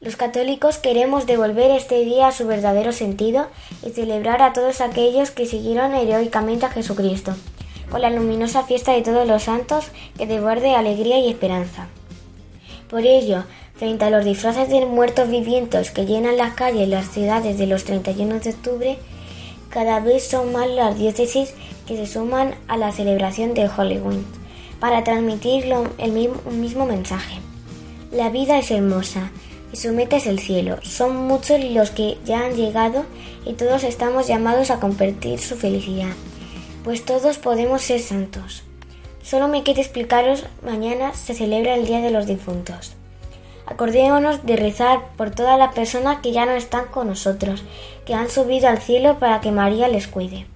Los 0.00 0.16
católicos 0.16 0.78
queremos 0.78 1.24
devolver 1.24 1.70
este 1.70 2.04
día 2.04 2.26
a 2.26 2.32
su 2.32 2.46
verdadero 2.46 2.92
sentido 2.92 3.46
y 3.86 3.90
celebrar 3.90 4.42
a 4.42 4.52
todos 4.52 4.80
aquellos 4.80 5.30
que 5.30 5.46
siguieron 5.46 5.94
heroicamente 5.94 6.66
a 6.66 6.70
Jesucristo, 6.70 7.34
con 7.90 8.02
la 8.02 8.10
luminosa 8.10 8.64
fiesta 8.64 8.92
de 8.92 9.02
todos 9.02 9.26
los 9.26 9.44
santos 9.44 9.86
que 10.18 10.26
devuelve 10.26 10.74
alegría 10.74 11.18
y 11.20 11.30
esperanza. 11.30 11.86
Por 12.90 13.06
ello, 13.06 13.44
frente 13.76 14.04
a 14.04 14.10
los 14.10 14.24
disfraces 14.24 14.68
de 14.68 14.84
muertos 14.84 15.30
vivientes 15.30 15.92
que 15.92 16.06
llenan 16.06 16.36
las 16.36 16.54
calles 16.54 16.88
y 16.88 16.90
las 16.90 17.08
ciudades 17.08 17.56
de 17.56 17.68
los 17.68 17.84
31 17.84 18.40
de 18.40 18.50
octubre, 18.50 18.98
cada 19.70 20.00
vez 20.00 20.28
son 20.28 20.52
más 20.52 20.68
las 20.68 20.98
diócesis 20.98 21.54
que 21.86 21.96
se 21.96 22.06
suman 22.06 22.54
a 22.68 22.76
la 22.76 22.92
celebración 22.92 23.54
de 23.54 23.68
Halloween 23.68 24.24
para 24.80 25.04
transmitir 25.04 25.64
el 25.98 26.12
mismo, 26.12 26.40
mismo 26.50 26.86
mensaje. 26.86 27.38
La 28.12 28.30
vida 28.30 28.58
es 28.58 28.70
hermosa 28.70 29.30
y 29.72 29.76
su 29.76 29.92
meta 29.92 30.16
es 30.16 30.26
el 30.26 30.38
cielo. 30.38 30.78
Son 30.82 31.16
muchos 31.16 31.62
los 31.64 31.90
que 31.90 32.18
ya 32.24 32.44
han 32.44 32.54
llegado 32.54 33.04
y 33.44 33.54
todos 33.54 33.82
estamos 33.82 34.26
llamados 34.26 34.70
a 34.70 34.80
compartir 34.80 35.40
su 35.40 35.56
felicidad, 35.56 36.12
pues 36.84 37.04
todos 37.04 37.38
podemos 37.38 37.82
ser 37.82 38.00
santos. 38.00 38.62
Solo 39.22 39.48
me 39.48 39.62
queda 39.62 39.80
explicaros, 39.80 40.44
mañana 40.62 41.14
se 41.14 41.34
celebra 41.34 41.74
el 41.74 41.86
Día 41.86 42.00
de 42.00 42.10
los 42.10 42.26
Difuntos. 42.26 42.92
Acordémonos 43.66 44.44
de 44.44 44.56
rezar 44.56 45.00
por 45.16 45.30
todas 45.30 45.58
las 45.58 45.74
personas 45.74 46.20
que 46.20 46.32
ya 46.32 46.44
no 46.44 46.52
están 46.52 46.86
con 46.86 47.08
nosotros, 47.08 47.62
que 48.04 48.14
han 48.14 48.28
subido 48.28 48.68
al 48.68 48.78
cielo 48.78 49.18
para 49.18 49.40
que 49.40 49.50
María 49.50 49.88
les 49.88 50.06
cuide. 50.06 50.46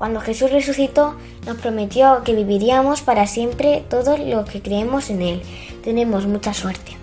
Cuando 0.00 0.18
Jesús 0.20 0.50
resucitó, 0.50 1.14
nos 1.44 1.58
prometió 1.58 2.22
que 2.24 2.34
viviríamos 2.34 3.02
para 3.02 3.26
siempre 3.26 3.84
todos 3.90 4.18
los 4.18 4.48
que 4.48 4.62
creemos 4.62 5.10
en 5.10 5.20
Él. 5.20 5.42
Tenemos 5.84 6.24
mucha 6.26 6.54
suerte. 6.54 6.99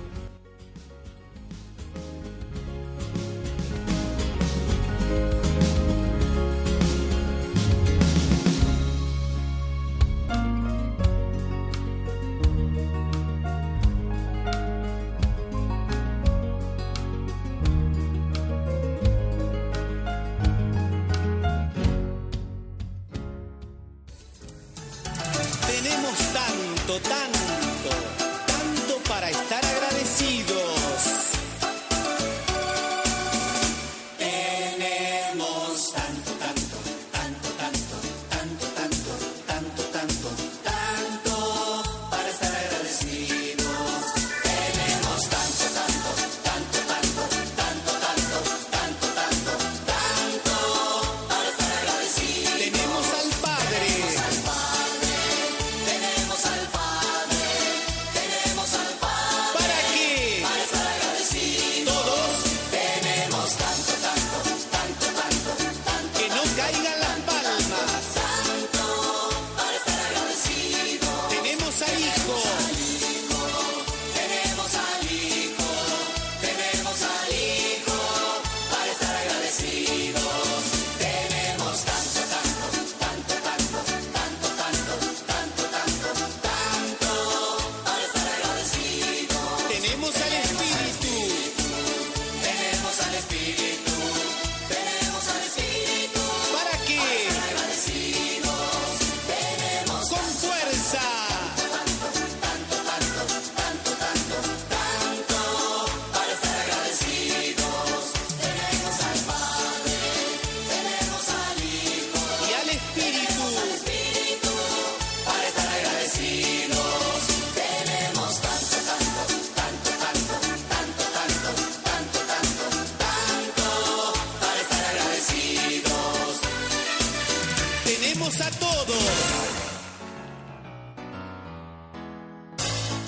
siento 26.88 27.10
tan 27.10 27.37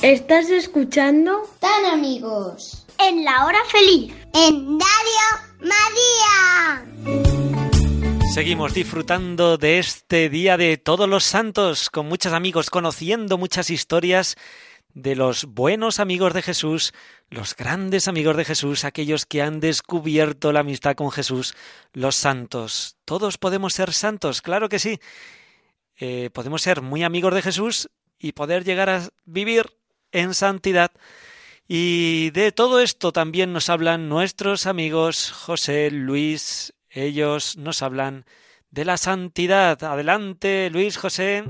¿Estás 0.09 0.49
escuchando? 0.49 1.43
Tan 1.59 1.85
amigos. 1.85 2.83
En 2.97 3.23
la 3.23 3.45
hora 3.45 3.59
feliz. 3.71 4.11
En 4.33 4.79
Radio 4.79 5.27
María. 5.59 6.83
Seguimos 8.33 8.73
disfrutando 8.73 9.59
de 9.59 9.77
este 9.77 10.29
Día 10.29 10.57
de 10.57 10.77
Todos 10.77 11.07
los 11.07 11.25
Santos 11.25 11.91
con 11.91 12.07
muchos 12.07 12.33
amigos, 12.33 12.71
conociendo 12.71 13.37
muchas 13.37 13.69
historias 13.69 14.35
de 14.95 15.15
los 15.15 15.45
buenos 15.45 15.99
amigos 15.99 16.33
de 16.33 16.41
Jesús, 16.41 16.91
los 17.29 17.55
grandes 17.55 18.07
amigos 18.07 18.35
de 18.35 18.45
Jesús, 18.45 18.85
aquellos 18.85 19.27
que 19.27 19.43
han 19.43 19.59
descubierto 19.59 20.51
la 20.51 20.61
amistad 20.61 20.95
con 20.95 21.11
Jesús, 21.11 21.53
los 21.93 22.15
santos. 22.15 22.97
Todos 23.05 23.37
podemos 23.37 23.73
ser 23.73 23.93
santos, 23.93 24.41
claro 24.41 24.69
que 24.69 24.79
sí. 24.79 24.99
Eh, 25.97 26.31
podemos 26.33 26.63
ser 26.63 26.81
muy 26.81 27.03
amigos 27.03 27.35
de 27.35 27.43
Jesús 27.43 27.91
y 28.17 28.31
poder 28.31 28.63
llegar 28.63 28.89
a 28.89 29.07
vivir 29.25 29.78
en 30.11 30.33
santidad. 30.33 30.91
Y 31.67 32.31
de 32.31 32.51
todo 32.51 32.79
esto 32.79 33.11
también 33.11 33.53
nos 33.53 33.69
hablan 33.69 34.09
nuestros 34.09 34.65
amigos 34.65 35.31
José, 35.31 35.91
Luis, 35.91 36.73
ellos 36.89 37.57
nos 37.57 37.83
hablan 37.83 38.25
de 38.71 38.85
la 38.85 38.97
santidad. 38.97 39.83
Adelante, 39.83 40.69
Luis, 40.71 40.97
José. 40.97 41.43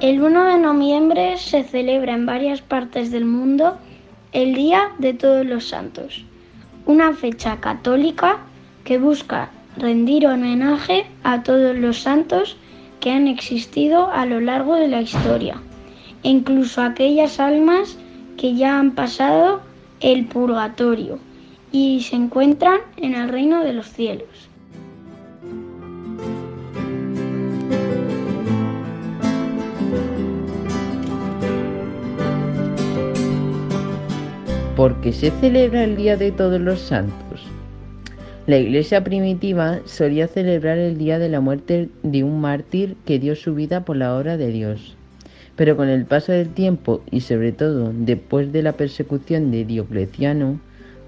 El 0.00 0.22
1 0.22 0.44
de 0.44 0.58
noviembre 0.58 1.38
se 1.38 1.64
celebra 1.64 2.14
en 2.14 2.24
varias 2.24 2.62
partes 2.62 3.10
del 3.10 3.24
mundo 3.24 3.78
el 4.32 4.54
Día 4.54 4.90
de 4.98 5.14
Todos 5.14 5.46
los 5.46 5.68
Santos, 5.68 6.24
una 6.84 7.14
fecha 7.14 7.60
católica 7.60 8.40
que 8.84 8.98
busca 8.98 9.50
rendir 9.76 10.26
homenaje 10.26 11.06
a 11.22 11.42
todos 11.42 11.76
los 11.76 12.00
santos 12.00 12.56
que 13.00 13.10
han 13.10 13.26
existido 13.26 14.10
a 14.10 14.26
lo 14.26 14.40
largo 14.40 14.74
de 14.74 14.88
la 14.88 15.00
historia, 15.00 15.60
e 16.22 16.28
incluso 16.28 16.82
aquellas 16.82 17.40
almas 17.40 17.96
que 18.36 18.54
ya 18.54 18.78
han 18.78 18.92
pasado 18.92 19.62
el 20.00 20.26
purgatorio 20.26 21.18
y 21.72 22.02
se 22.02 22.16
encuentran 22.16 22.80
en 22.96 23.14
el 23.14 23.28
reino 23.28 23.62
de 23.64 23.72
los 23.72 23.86
cielos. 23.86 24.48
¿Por 34.78 35.00
qué 35.00 35.12
se 35.12 35.32
celebra 35.32 35.82
el 35.82 35.96
Día 35.96 36.16
de 36.16 36.30
Todos 36.30 36.60
los 36.60 36.78
Santos? 36.78 37.42
La 38.46 38.58
iglesia 38.58 39.02
primitiva 39.02 39.80
solía 39.86 40.28
celebrar 40.28 40.78
el 40.78 40.96
día 40.98 41.18
de 41.18 41.28
la 41.28 41.40
muerte 41.40 41.88
de 42.04 42.22
un 42.22 42.40
mártir 42.40 42.94
que 43.04 43.18
dio 43.18 43.34
su 43.34 43.56
vida 43.56 43.84
por 43.84 43.96
la 43.96 44.16
obra 44.16 44.36
de 44.36 44.52
Dios. 44.52 44.96
Pero 45.56 45.76
con 45.76 45.88
el 45.88 46.04
paso 46.04 46.30
del 46.30 46.50
tiempo 46.50 47.02
y 47.10 47.22
sobre 47.22 47.50
todo 47.50 47.92
después 47.92 48.52
de 48.52 48.62
la 48.62 48.74
persecución 48.74 49.50
de 49.50 49.64
Diocleciano, 49.64 50.60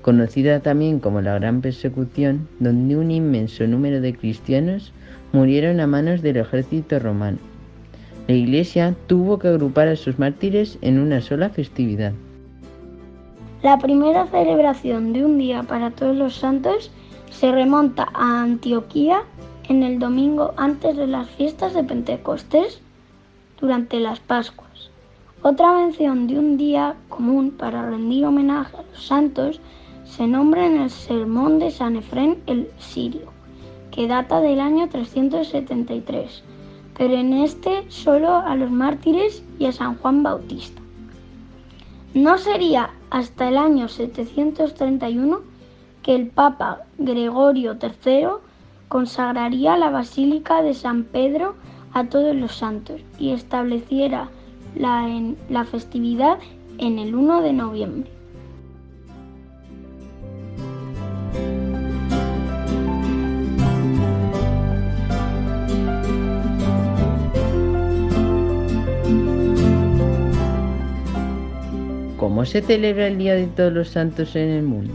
conocida 0.02 0.58
también 0.58 0.98
como 0.98 1.20
la 1.20 1.38
Gran 1.38 1.60
Persecución, 1.60 2.48
donde 2.58 2.96
un 2.96 3.12
inmenso 3.12 3.68
número 3.68 4.00
de 4.00 4.14
cristianos 4.14 4.92
murieron 5.32 5.78
a 5.78 5.86
manos 5.86 6.22
del 6.22 6.38
ejército 6.38 6.98
romano. 6.98 7.38
La 8.26 8.34
Iglesia 8.34 8.96
tuvo 9.06 9.38
que 9.38 9.46
agrupar 9.46 9.86
a 9.86 9.94
sus 9.94 10.18
mártires 10.18 10.76
en 10.82 10.98
una 10.98 11.20
sola 11.20 11.50
festividad. 11.50 12.14
La 13.62 13.76
primera 13.76 14.26
celebración 14.26 15.12
de 15.12 15.22
un 15.22 15.36
día 15.36 15.62
para 15.62 15.90
todos 15.90 16.16
los 16.16 16.34
santos 16.34 16.90
se 17.30 17.52
remonta 17.52 18.08
a 18.14 18.40
Antioquía 18.40 19.24
en 19.68 19.82
el 19.82 19.98
domingo 19.98 20.54
antes 20.56 20.96
de 20.96 21.06
las 21.06 21.28
fiestas 21.28 21.74
de 21.74 21.84
Pentecostés 21.84 22.80
durante 23.60 24.00
las 24.00 24.18
Pascuas. 24.18 24.88
Otra 25.42 25.74
mención 25.74 26.26
de 26.26 26.38
un 26.38 26.56
día 26.56 26.96
común 27.10 27.50
para 27.50 27.82
rendir 27.82 28.24
homenaje 28.24 28.78
a 28.78 28.82
los 28.82 29.06
santos 29.06 29.60
se 30.06 30.26
nombra 30.26 30.66
en 30.66 30.80
el 30.80 30.88
Sermón 30.88 31.58
de 31.58 31.70
San 31.70 31.96
Efrén 31.96 32.42
el 32.46 32.70
Sirio, 32.78 33.30
que 33.90 34.08
data 34.08 34.40
del 34.40 34.60
año 34.60 34.88
373, 34.88 36.42
pero 36.96 37.12
en 37.12 37.34
este 37.34 37.84
solo 37.90 38.36
a 38.36 38.56
los 38.56 38.70
mártires 38.70 39.44
y 39.58 39.66
a 39.66 39.72
San 39.72 39.98
Juan 39.98 40.22
Bautista. 40.22 40.79
No 42.14 42.38
sería 42.38 42.90
hasta 43.10 43.48
el 43.48 43.56
año 43.56 43.86
731 43.86 45.42
que 46.02 46.16
el 46.16 46.26
Papa 46.26 46.80
Gregorio 46.98 47.78
III 47.80 48.28
consagraría 48.88 49.76
la 49.76 49.90
Basílica 49.90 50.60
de 50.60 50.74
San 50.74 51.04
Pedro 51.04 51.54
a 51.92 52.04
todos 52.06 52.34
los 52.34 52.56
santos 52.56 53.00
y 53.20 53.30
estableciera 53.30 54.28
la, 54.74 55.08
la 55.48 55.64
festividad 55.64 56.38
en 56.78 56.98
el 56.98 57.14
1 57.14 57.42
de 57.42 57.52
noviembre. 57.52 58.19
¿Cómo 72.20 72.44
se 72.44 72.60
celebra 72.60 73.06
el 73.06 73.16
Día 73.16 73.34
de 73.34 73.46
Todos 73.46 73.72
los 73.72 73.88
Santos 73.88 74.36
en 74.36 74.50
el 74.50 74.62
mundo? 74.62 74.92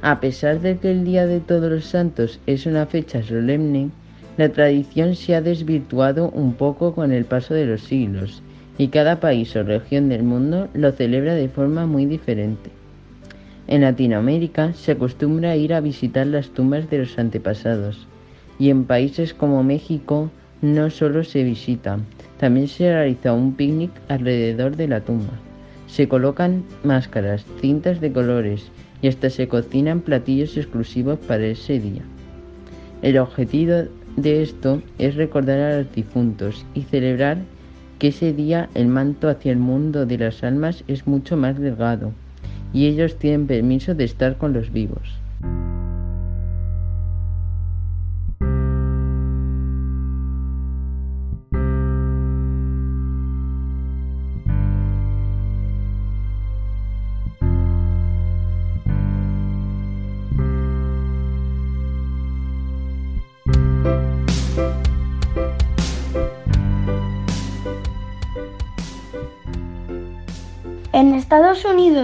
A 0.00 0.18
pesar 0.18 0.62
de 0.62 0.78
que 0.78 0.90
el 0.90 1.04
Día 1.04 1.26
de 1.26 1.40
Todos 1.40 1.70
los 1.70 1.84
Santos 1.84 2.40
es 2.46 2.64
una 2.64 2.86
fecha 2.86 3.22
solemne, 3.22 3.90
la 4.38 4.48
tradición 4.48 5.14
se 5.14 5.34
ha 5.34 5.42
desvirtuado 5.42 6.30
un 6.30 6.54
poco 6.54 6.94
con 6.94 7.12
el 7.12 7.26
paso 7.26 7.52
de 7.52 7.66
los 7.66 7.82
siglos 7.82 8.42
y 8.78 8.88
cada 8.88 9.20
país 9.20 9.54
o 9.56 9.62
región 9.62 10.08
del 10.08 10.22
mundo 10.22 10.68
lo 10.72 10.92
celebra 10.92 11.34
de 11.34 11.50
forma 11.50 11.84
muy 11.84 12.06
diferente. 12.06 12.70
En 13.68 13.82
Latinoamérica 13.82 14.72
se 14.72 14.92
acostumbra 14.92 15.54
ir 15.56 15.74
a 15.74 15.82
visitar 15.82 16.26
las 16.26 16.48
tumbas 16.48 16.88
de 16.88 17.00
los 17.00 17.18
antepasados 17.18 18.08
y 18.58 18.70
en 18.70 18.86
países 18.86 19.34
como 19.34 19.62
México 19.62 20.30
no 20.62 20.88
solo 20.88 21.24
se 21.24 21.42
visita, 21.42 21.98
también 22.38 22.68
se 22.68 22.90
realiza 22.90 23.34
un 23.34 23.52
picnic 23.52 23.90
alrededor 24.08 24.76
de 24.76 24.88
la 24.88 25.02
tumba. 25.02 25.51
Se 25.92 26.08
colocan 26.08 26.64
máscaras, 26.84 27.44
cintas 27.60 28.00
de 28.00 28.10
colores 28.10 28.70
y 29.02 29.08
hasta 29.08 29.28
se 29.28 29.46
cocinan 29.46 30.00
platillos 30.00 30.56
exclusivos 30.56 31.18
para 31.18 31.44
ese 31.44 31.78
día. 31.78 32.00
El 33.02 33.18
objetivo 33.18 33.74
de 34.16 34.42
esto 34.42 34.80
es 34.96 35.16
recordar 35.16 35.58
a 35.58 35.76
los 35.76 35.92
difuntos 35.94 36.64
y 36.72 36.84
celebrar 36.84 37.42
que 37.98 38.08
ese 38.08 38.32
día 38.32 38.70
el 38.72 38.86
manto 38.88 39.28
hacia 39.28 39.52
el 39.52 39.58
mundo 39.58 40.06
de 40.06 40.16
las 40.16 40.42
almas 40.42 40.82
es 40.88 41.06
mucho 41.06 41.36
más 41.36 41.58
delgado 41.58 42.12
y 42.72 42.86
ellos 42.86 43.18
tienen 43.18 43.46
permiso 43.46 43.94
de 43.94 44.04
estar 44.04 44.38
con 44.38 44.54
los 44.54 44.72
vivos. 44.72 45.21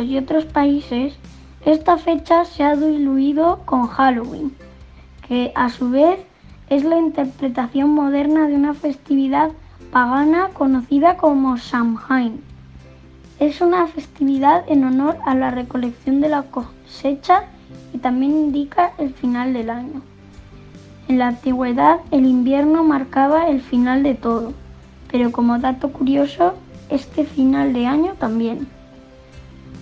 Y 0.02 0.16
otros 0.16 0.44
países, 0.44 1.14
esta 1.64 1.98
fecha 1.98 2.44
se 2.44 2.62
ha 2.62 2.76
diluido 2.76 3.60
con 3.64 3.88
Halloween, 3.88 4.54
que 5.26 5.52
a 5.54 5.68
su 5.70 5.90
vez 5.90 6.20
es 6.70 6.84
la 6.84 6.98
interpretación 6.98 7.90
moderna 7.90 8.46
de 8.46 8.54
una 8.54 8.74
festividad 8.74 9.50
pagana 9.90 10.50
conocida 10.54 11.16
como 11.16 11.56
Samhain. 11.56 12.40
Es 13.40 13.60
una 13.60 13.86
festividad 13.86 14.64
en 14.68 14.84
honor 14.84 15.16
a 15.26 15.34
la 15.34 15.50
recolección 15.50 16.20
de 16.20 16.28
la 16.28 16.42
cosecha 16.42 17.44
y 17.92 17.98
también 17.98 18.32
indica 18.32 18.92
el 18.98 19.12
final 19.14 19.52
del 19.52 19.70
año. 19.70 20.02
En 21.08 21.18
la 21.18 21.28
antigüedad 21.28 22.00
el 22.10 22.26
invierno 22.26 22.84
marcaba 22.84 23.48
el 23.48 23.60
final 23.60 24.02
de 24.02 24.14
todo, 24.14 24.52
pero 25.10 25.32
como 25.32 25.58
dato 25.58 25.90
curioso, 25.90 26.54
este 26.90 27.24
final 27.24 27.72
de 27.72 27.86
año 27.86 28.14
también 28.18 28.66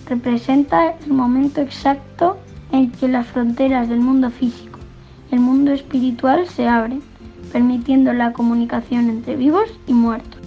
representa 0.09 0.95
el 1.05 1.13
momento 1.13 1.61
exacto 1.61 2.37
en 2.71 2.91
que 2.91 3.07
las 3.07 3.27
fronteras 3.27 3.89
del 3.89 3.99
mundo 3.99 4.29
físico 4.29 4.79
y 5.31 5.35
el 5.35 5.41
mundo 5.41 5.71
espiritual 5.71 6.47
se 6.47 6.67
abren, 6.67 7.01
permitiendo 7.51 8.13
la 8.13 8.33
comunicación 8.33 9.09
entre 9.09 9.35
vivos 9.35 9.69
y 9.87 9.93
muertos. 9.93 10.41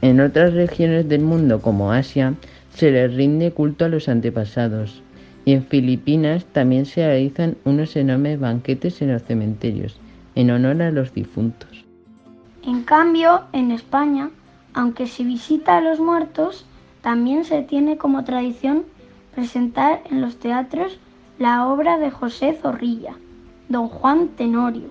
En 0.00 0.20
otras 0.20 0.54
regiones 0.54 1.08
del 1.08 1.22
mundo 1.22 1.60
como 1.60 1.92
Asia 1.92 2.34
se 2.74 2.90
les 2.90 3.14
rinde 3.14 3.50
culto 3.50 3.84
a 3.84 3.88
los 3.88 4.08
antepasados 4.08 5.02
y 5.44 5.52
en 5.52 5.64
Filipinas 5.64 6.44
también 6.52 6.86
se 6.86 7.04
realizan 7.06 7.56
unos 7.64 7.96
enormes 7.96 8.38
banquetes 8.38 9.02
en 9.02 9.12
los 9.12 9.22
cementerios 9.22 9.98
en 10.34 10.50
honor 10.50 10.82
a 10.82 10.92
los 10.92 11.12
difuntos. 11.12 11.84
En 12.64 12.84
cambio, 12.84 13.42
en 13.52 13.72
España, 13.72 14.30
aunque 14.72 15.08
se 15.08 15.24
visita 15.24 15.78
a 15.78 15.80
los 15.80 15.98
muertos, 15.98 16.64
también 17.02 17.44
se 17.44 17.62
tiene 17.62 17.96
como 17.96 18.24
tradición 18.24 18.84
presentar 19.34 20.02
en 20.10 20.20
los 20.20 20.38
teatros 20.38 20.98
la 21.38 21.66
obra 21.68 21.98
de 21.98 22.10
José 22.10 22.58
Zorrilla, 22.60 23.14
Don 23.68 23.88
Juan 23.88 24.28
Tenorio. 24.28 24.90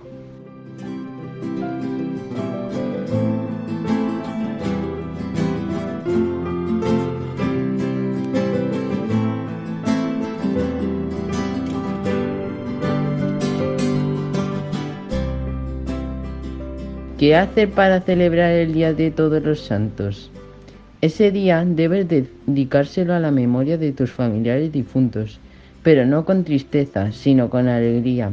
¿Qué 17.18 17.34
hacer 17.34 17.72
para 17.72 18.00
celebrar 18.00 18.52
el 18.52 18.72
Día 18.72 18.94
de 18.94 19.10
Todos 19.10 19.42
los 19.42 19.60
Santos? 19.60 20.30
Ese 21.00 21.30
día 21.30 21.64
debes 21.64 22.08
dedicárselo 22.08 23.14
a 23.14 23.20
la 23.20 23.30
memoria 23.30 23.78
de 23.78 23.92
tus 23.92 24.10
familiares 24.10 24.72
difuntos, 24.72 25.38
pero 25.84 26.04
no 26.04 26.24
con 26.24 26.42
tristeza, 26.42 27.12
sino 27.12 27.50
con 27.50 27.68
alegría. 27.68 28.32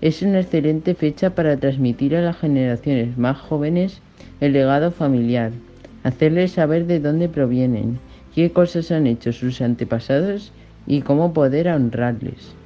Es 0.00 0.22
una 0.22 0.40
excelente 0.40 0.94
fecha 0.94 1.34
para 1.34 1.58
transmitir 1.58 2.16
a 2.16 2.22
las 2.22 2.38
generaciones 2.38 3.18
más 3.18 3.36
jóvenes 3.36 4.00
el 4.40 4.54
legado 4.54 4.90
familiar, 4.90 5.52
hacerles 6.02 6.52
saber 6.52 6.86
de 6.86 7.00
dónde 7.00 7.28
provienen, 7.28 7.98
qué 8.34 8.52
cosas 8.52 8.90
han 8.90 9.06
hecho 9.06 9.34
sus 9.34 9.60
antepasados 9.60 10.50
y 10.86 11.02
cómo 11.02 11.34
poder 11.34 11.68
honrarles. 11.68 12.57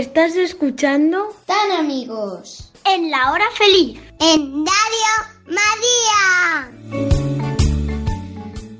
Estás 0.00 0.34
escuchando 0.34 1.28
Tan 1.44 1.72
amigos. 1.72 2.72
En 2.86 3.10
la 3.10 3.32
hora 3.32 3.44
feliz. 3.52 4.00
En 4.18 4.64
Radio 4.64 5.12
María. 5.44 6.72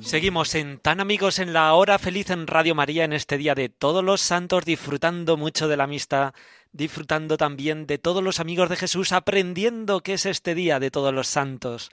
Seguimos 0.00 0.54
en 0.54 0.78
Tan 0.78 0.98
Amigos 0.98 1.38
en 1.38 1.52
la 1.52 1.74
Hora 1.74 1.98
Feliz 1.98 2.30
en 2.30 2.46
Radio 2.46 2.74
María 2.74 3.04
en 3.04 3.12
este 3.12 3.36
día 3.36 3.54
de 3.54 3.68
todos 3.68 4.02
los 4.02 4.22
santos, 4.22 4.64
disfrutando 4.64 5.36
mucho 5.36 5.68
de 5.68 5.76
la 5.76 5.84
amistad, 5.84 6.32
disfrutando 6.72 7.36
también 7.36 7.86
de 7.86 7.98
todos 7.98 8.24
los 8.24 8.40
amigos 8.40 8.70
de 8.70 8.76
Jesús, 8.76 9.12
aprendiendo 9.12 10.00
qué 10.00 10.14
es 10.14 10.24
este 10.24 10.54
día 10.54 10.80
de 10.80 10.90
todos 10.90 11.12
los 11.12 11.28
santos. 11.28 11.90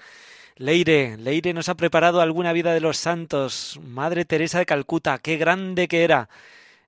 Leire, 0.56 1.18
Leire 1.18 1.54
nos 1.54 1.68
ha 1.68 1.76
preparado 1.76 2.22
alguna 2.22 2.54
vida 2.54 2.74
de 2.74 2.80
los 2.80 2.96
santos. 2.96 3.78
Madre 3.84 4.24
Teresa 4.24 4.60
de 4.60 4.66
Calcuta, 4.66 5.18
qué 5.18 5.36
grande 5.36 5.90
que 5.90 6.06
era. 6.06 6.30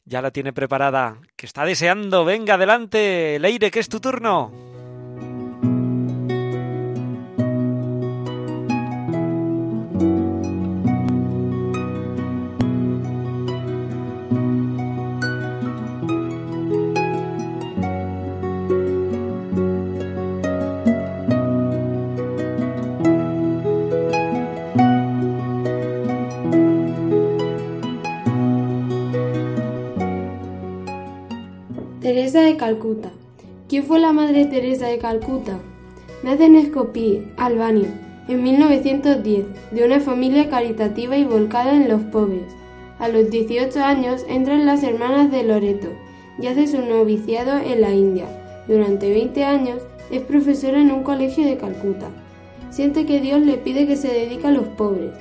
Ya 0.10 0.24
la 0.24 0.32
tiene 0.32 0.54
preparada, 0.54 1.18
que 1.36 1.46
está 1.46 1.66
deseando. 1.66 2.26
Venga, 2.26 2.56
adelante. 2.56 3.38
Leire, 3.40 3.70
que 3.70 3.80
es 3.80 3.90
tu 3.90 4.00
turno. 4.00 4.52
Calcuta. 32.60 33.10
¿Quién 33.70 33.86
fue 33.86 34.00
la 34.00 34.12
Madre 34.12 34.44
Teresa 34.44 34.88
de 34.88 34.98
Calcuta? 34.98 35.60
Nace 36.24 36.44
en 36.44 36.62
Skopje, 36.66 37.24
Albania, 37.38 37.88
en 38.28 38.44
1910, 38.44 39.46
de 39.72 39.86
una 39.86 40.02
familia 40.02 40.50
caritativa 40.50 41.16
y 41.16 41.24
volcada 41.24 41.74
en 41.74 41.88
los 41.88 42.02
pobres. 42.02 42.44
A 43.00 43.08
los 43.08 43.32
18 43.32 43.82
años 43.82 44.26
entra 44.28 44.56
en 44.56 44.66
las 44.66 44.84
Hermanas 44.84 45.32
de 45.32 45.44
Loreto 45.44 45.88
y 46.38 46.48
hace 46.48 46.68
su 46.68 46.82
noviciado 46.82 47.60
en 47.60 47.80
la 47.80 47.94
India. 47.94 48.26
Durante 48.68 49.10
20 49.10 49.46
años 49.46 49.78
es 50.12 50.22
profesora 50.24 50.82
en 50.82 50.92
un 50.92 51.04
colegio 51.04 51.48
de 51.48 51.56
Calcuta. 51.56 52.10
Siente 52.72 53.06
que 53.06 53.22
Dios 53.22 53.40
le 53.40 53.56
pide 53.56 53.88
que 53.88 53.96
se 53.96 54.10
dedique 54.10 54.48
a 54.48 54.52
los 54.52 54.68
pobres. 54.68 55.14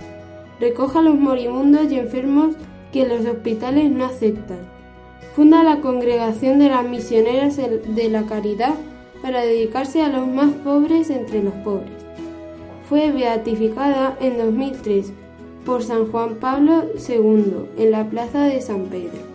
Recoge 0.59 0.99
a 0.99 1.03
los 1.03 1.15
moribundos 1.15 1.93
y 1.93 2.01
enfermos 2.01 2.57
que 2.93 3.07
los 3.07 3.25
hospitales 3.25 3.93
no 3.93 4.07
aceptan. 4.07 4.78
Funda 5.35 5.63
la 5.63 5.81
Congregación 5.81 6.59
de 6.59 6.69
las 6.69 6.89
Misioneras 6.89 7.57
de 7.57 8.09
la 8.11 8.25
Caridad 8.25 8.75
para 9.23 9.43
dedicarse 9.43 10.03
a 10.03 10.09
los 10.09 10.27
más 10.27 10.51
pobres 10.65 11.11
entre 11.11 11.43
los 11.43 11.55
pobres. 11.55 11.93
Fue 12.89 13.13
beatificada 13.13 14.17
en 14.21 14.39
2003 14.39 15.13
por 15.65 15.83
San 15.83 16.11
Juan 16.11 16.37
Pablo 16.37 16.85
II 17.09 17.67
en 17.77 17.91
la 17.91 18.09
Plaza 18.09 18.45
de 18.45 18.61
San 18.63 18.87
Pedro. 18.87 19.28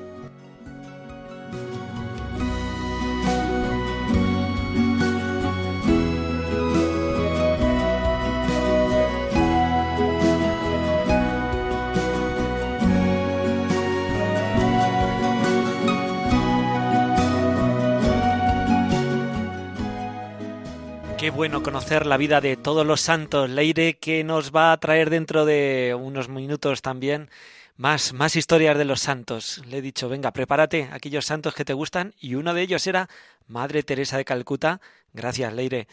Bueno 21.36 21.64
conocer 21.64 22.06
la 22.06 22.18
vida 22.18 22.42
de 22.42 22.56
todos 22.58 22.86
los 22.86 23.02
santos, 23.02 23.50
Leire, 23.50 23.98
que 23.98 24.24
nos 24.24 24.52
va 24.52 24.72
a 24.72 24.80
traer 24.80 25.10
dentro 25.10 25.46
de 25.46 25.98
unos 26.00 26.30
minutos 26.30 26.82
también 26.82 27.30
más, 27.76 28.14
más 28.14 28.36
historias 28.36 28.78
de 28.78 28.86
los 28.86 29.02
santos. 29.02 29.62
Le 29.68 29.78
he 29.78 29.82
dicho, 29.82 30.10
venga, 30.10 30.32
prepárate 30.32 30.90
aquellos 30.92 31.26
santos 31.26 31.56
que 31.56 31.66
te 31.66 31.74
gustan, 31.74 32.14
y 32.20 32.36
uno 32.36 32.54
de 32.54 32.62
ellos 32.62 32.86
era 32.86 33.10
Madre 33.48 33.82
Teresa 33.82 34.18
de 34.18 34.26
Calcuta. 34.26 34.80
Gracias, 35.12 35.52
Leire. 35.54 35.88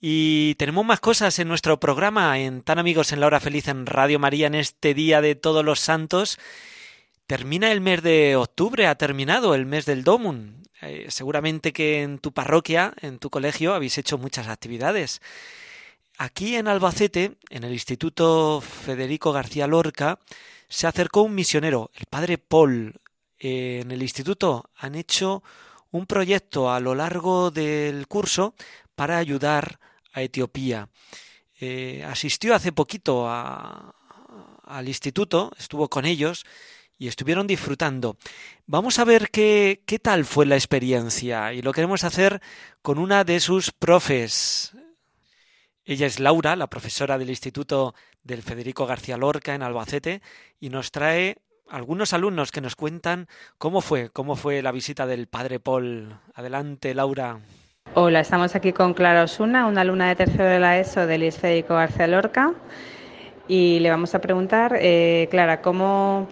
Y 0.00 0.54
tenemos 0.56 0.84
más 0.84 1.00
cosas 1.00 1.38
en 1.38 1.48
nuestro 1.48 1.80
programa, 1.80 2.38
en 2.38 2.60
Tan 2.60 2.78
Amigos 2.78 3.12
en 3.12 3.20
la 3.20 3.26
Hora 3.26 3.40
Feliz 3.40 3.68
en 3.68 3.86
Radio 3.86 4.18
María, 4.18 4.48
en 4.48 4.54
este 4.54 4.92
Día 4.92 5.22
de 5.22 5.34
Todos 5.34 5.64
los 5.64 5.80
Santos. 5.80 6.38
Termina 7.26 7.72
el 7.72 7.80
mes 7.80 8.02
de 8.02 8.36
octubre, 8.36 8.86
ha 8.86 8.96
terminado 8.96 9.54
el 9.54 9.64
mes 9.64 9.86
del 9.86 10.04
Domun. 10.04 10.63
Eh, 10.86 11.06
seguramente 11.08 11.72
que 11.72 12.02
en 12.02 12.18
tu 12.18 12.32
parroquia, 12.32 12.92
en 13.00 13.18
tu 13.18 13.30
colegio, 13.30 13.74
habéis 13.74 13.98
hecho 13.98 14.18
muchas 14.18 14.48
actividades. 14.48 15.20
Aquí 16.18 16.56
en 16.56 16.68
Albacete, 16.68 17.36
en 17.50 17.64
el 17.64 17.72
Instituto 17.72 18.60
Federico 18.60 19.32
García 19.32 19.66
Lorca, 19.66 20.18
se 20.68 20.86
acercó 20.86 21.22
un 21.22 21.34
misionero, 21.34 21.90
el 21.94 22.06
padre 22.06 22.38
Paul. 22.38 23.00
Eh, 23.38 23.80
en 23.82 23.90
el 23.90 24.02
instituto 24.02 24.70
han 24.76 24.94
hecho 24.94 25.42
un 25.90 26.06
proyecto 26.06 26.72
a 26.72 26.80
lo 26.80 26.94
largo 26.94 27.50
del 27.50 28.06
curso 28.06 28.54
para 28.94 29.18
ayudar 29.18 29.78
a 30.12 30.22
Etiopía. 30.22 30.88
Eh, 31.60 32.04
asistió 32.06 32.54
hace 32.54 32.72
poquito 32.72 33.28
al 33.28 34.88
instituto, 34.88 35.52
estuvo 35.58 35.88
con 35.88 36.04
ellos 36.04 36.44
y 36.98 37.08
estuvieron 37.08 37.46
disfrutando. 37.46 38.16
Vamos 38.66 38.98
a 38.98 39.04
ver 39.04 39.30
qué, 39.30 39.82
qué 39.86 39.98
tal 39.98 40.24
fue 40.24 40.46
la 40.46 40.56
experiencia 40.56 41.52
y 41.52 41.62
lo 41.62 41.72
queremos 41.72 42.04
hacer 42.04 42.40
con 42.82 42.98
una 42.98 43.24
de 43.24 43.40
sus 43.40 43.72
profes. 43.72 44.76
Ella 45.84 46.06
es 46.06 46.18
Laura, 46.18 46.56
la 46.56 46.68
profesora 46.68 47.18
del 47.18 47.28
Instituto 47.28 47.94
del 48.22 48.42
Federico 48.42 48.86
García 48.86 49.18
Lorca 49.18 49.54
en 49.54 49.62
Albacete, 49.62 50.22
y 50.58 50.70
nos 50.70 50.90
trae 50.90 51.36
algunos 51.68 52.12
alumnos 52.12 52.50
que 52.50 52.62
nos 52.62 52.74
cuentan 52.74 53.28
cómo 53.58 53.82
fue, 53.82 54.08
cómo 54.08 54.34
fue 54.34 54.62
la 54.62 54.72
visita 54.72 55.06
del 55.06 55.26
padre 55.26 55.60
Paul. 55.60 56.16
Adelante, 56.34 56.94
Laura. 56.94 57.40
Hola, 57.92 58.20
estamos 58.20 58.54
aquí 58.54 58.72
con 58.72 58.94
Clara 58.94 59.24
Osuna, 59.24 59.66
una 59.66 59.82
alumna 59.82 60.08
de 60.08 60.16
tercero 60.16 60.44
de 60.44 60.58
la 60.58 60.78
ESO 60.78 61.06
del 61.06 61.30
Federico 61.32 61.74
García 61.74 62.06
Lorca, 62.06 62.54
y 63.46 63.78
le 63.80 63.90
vamos 63.90 64.14
a 64.14 64.20
preguntar, 64.20 64.78
eh, 64.80 65.28
Clara, 65.30 65.60
¿cómo, 65.60 66.28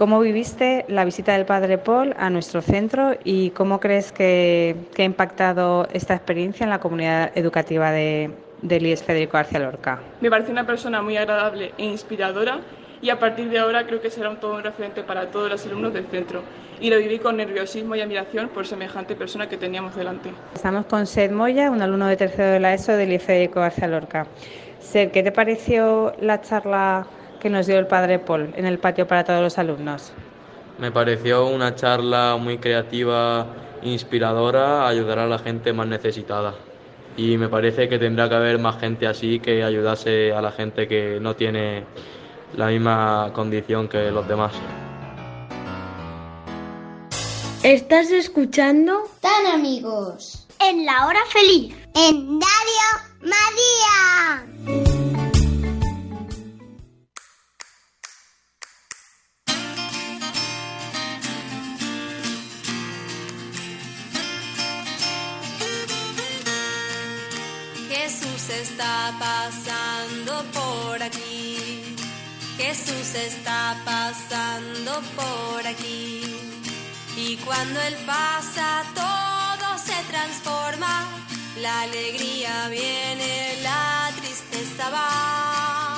¿cómo 0.00 0.18
viviste 0.20 0.86
la 0.88 1.04
visita 1.04 1.34
del 1.34 1.44
padre 1.44 1.76
Paul 1.76 2.14
a 2.18 2.30
nuestro 2.30 2.62
centro 2.62 3.18
y 3.22 3.50
cómo 3.50 3.80
crees 3.80 4.12
que, 4.12 4.74
que 4.94 5.02
ha 5.02 5.04
impactado 5.04 5.86
esta 5.92 6.14
experiencia 6.14 6.64
en 6.64 6.70
la 6.70 6.80
comunidad 6.80 7.32
educativa 7.34 7.90
de, 7.90 8.30
del 8.62 8.86
IES 8.86 9.02
Federico 9.02 9.34
García 9.34 9.58
Lorca? 9.58 10.00
Me 10.22 10.30
parece 10.30 10.52
una 10.52 10.64
persona 10.64 11.02
muy 11.02 11.18
agradable 11.18 11.74
e 11.76 11.84
inspiradora 11.84 12.60
y 13.02 13.10
a 13.10 13.18
partir 13.18 13.50
de 13.50 13.58
ahora 13.58 13.86
creo 13.86 14.00
que 14.00 14.08
será 14.08 14.30
un 14.30 14.40
todo 14.40 14.54
un 14.54 14.62
referente 14.62 15.02
para 15.02 15.30
todos 15.30 15.50
los 15.50 15.66
alumnos 15.66 15.92
del 15.92 16.06
centro. 16.06 16.40
Y 16.80 16.88
lo 16.88 16.96
viví 16.96 17.18
con 17.18 17.36
nerviosismo 17.36 17.94
y 17.94 18.00
admiración 18.00 18.48
por 18.48 18.66
semejante 18.66 19.14
persona 19.16 19.50
que 19.50 19.58
teníamos 19.58 19.94
delante. 19.96 20.30
Estamos 20.54 20.86
con 20.86 21.06
Sed 21.06 21.30
Moya, 21.30 21.70
un 21.70 21.82
alumno 21.82 22.06
de 22.06 22.16
tercero 22.16 22.48
de 22.52 22.60
la 22.60 22.72
ESO 22.72 22.92
del 22.92 23.12
IES 23.12 23.22
Federico 23.22 23.60
García 23.60 23.86
Lorca. 23.86 24.26
Sed, 24.78 25.10
¿qué 25.10 25.22
te 25.22 25.30
pareció 25.30 26.14
la 26.22 26.40
charla 26.40 27.06
que 27.40 27.50
nos 27.50 27.66
dio 27.66 27.78
el 27.78 27.86
padre 27.86 28.18
Paul 28.18 28.52
en 28.56 28.66
el 28.66 28.78
patio 28.78 29.06
para 29.06 29.24
todos 29.24 29.42
los 29.42 29.58
alumnos? 29.58 30.12
Me 30.78 30.92
pareció 30.92 31.46
una 31.46 31.74
charla 31.74 32.36
muy 32.38 32.58
creativa, 32.58 33.46
inspiradora, 33.82 34.86
ayudar 34.86 35.18
a 35.18 35.26
la 35.26 35.38
gente 35.38 35.72
más 35.72 35.88
necesitada 35.88 36.54
y 37.16 37.36
me 37.36 37.48
parece 37.48 37.88
que 37.88 37.98
tendrá 37.98 38.28
que 38.28 38.34
haber 38.34 38.58
más 38.58 38.78
gente 38.80 39.06
así 39.06 39.40
que 39.40 39.62
ayudase 39.62 40.32
a 40.32 40.40
la 40.40 40.52
gente 40.52 40.86
que 40.86 41.18
no 41.20 41.34
tiene 41.34 41.84
la 42.56 42.68
misma 42.68 43.30
condición 43.34 43.88
que 43.88 44.10
los 44.10 44.26
demás. 44.26 44.52
Estás 47.62 48.10
escuchando 48.10 49.02
Tan 49.20 49.46
amigos. 49.54 50.46
En 50.60 50.84
la 50.86 51.06
hora 51.06 51.20
feliz. 51.30 51.74
En 51.94 52.40
Radio 52.40 53.10
María. 53.20 54.99
Está 68.50 69.12
pasando 69.18 70.44
por 70.52 71.02
aquí. 71.02 71.96
Jesús 72.56 73.14
está 73.14 73.76
pasando 73.84 75.00
por 75.16 75.66
aquí. 75.66 76.36
Y 77.16 77.36
cuando 77.38 77.80
Él 77.80 77.96
pasa, 78.06 78.82
todo 78.94 79.78
se 79.78 79.96
transforma. 80.10 81.06
La 81.60 81.82
alegría 81.82 82.68
viene, 82.68 83.58
la 83.62 84.10
tristeza 84.20 84.90
va. 84.90 85.96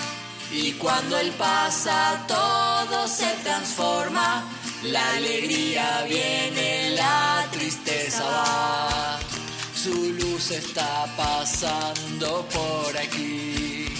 Y 0.50 0.72
cuando 0.72 1.18
Él 1.18 1.30
pasa, 1.32 2.24
todo 2.28 3.08
se 3.08 3.30
transforma. 3.42 4.44
La 4.84 5.14
alegría 5.14 6.04
viene, 6.08 6.96
la 6.96 7.46
tristeza 7.50 8.24
va. 8.24 9.21
Su 9.82 10.12
luz 10.12 10.52
está 10.52 11.12
pasando 11.16 12.46
por 12.52 12.96
aquí. 12.96 13.92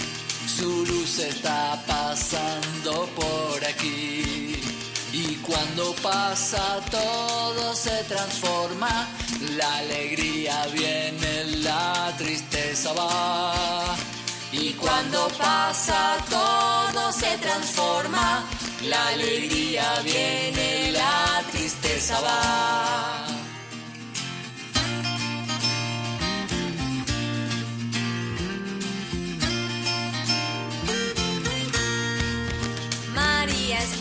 Su 0.47 0.85
luz 0.85 1.19
está 1.19 1.83
pasando 1.85 3.05
por 3.13 3.65
aquí. 3.65 4.61
Y 5.11 5.35
cuando 5.45 5.93
pasa 5.95 6.79
todo 6.89 7.75
se 7.75 8.01
transforma. 8.05 9.09
La 9.57 9.79
alegría 9.79 10.67
viene, 10.67 11.57
la 11.57 12.13
tristeza 12.17 12.93
va. 12.93 13.93
Y 14.53 14.71
cuando 14.75 15.27
pasa 15.37 16.15
todo 16.29 17.11
se 17.11 17.37
transforma. 17.39 18.45
La 18.83 19.07
alegría 19.09 19.99
viene, 20.01 20.93
la 20.93 21.43
tristeza 21.51 22.21
va. 22.21 23.32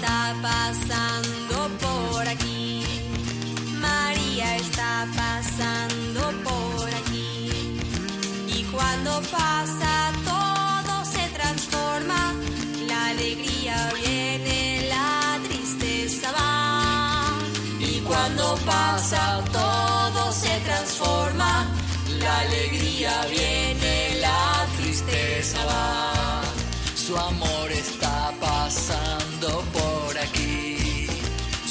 Está 0.02 0.34
pasando 0.42 1.70
por 1.78 2.26
aquí. 2.26 2.84
María 3.80 4.56
está 4.56 5.06
pasando 5.14 6.20
por 6.42 6.88
aquí. 6.88 7.78
Y 8.48 8.64
cuando 8.64 9.22
pasa 9.30 9.81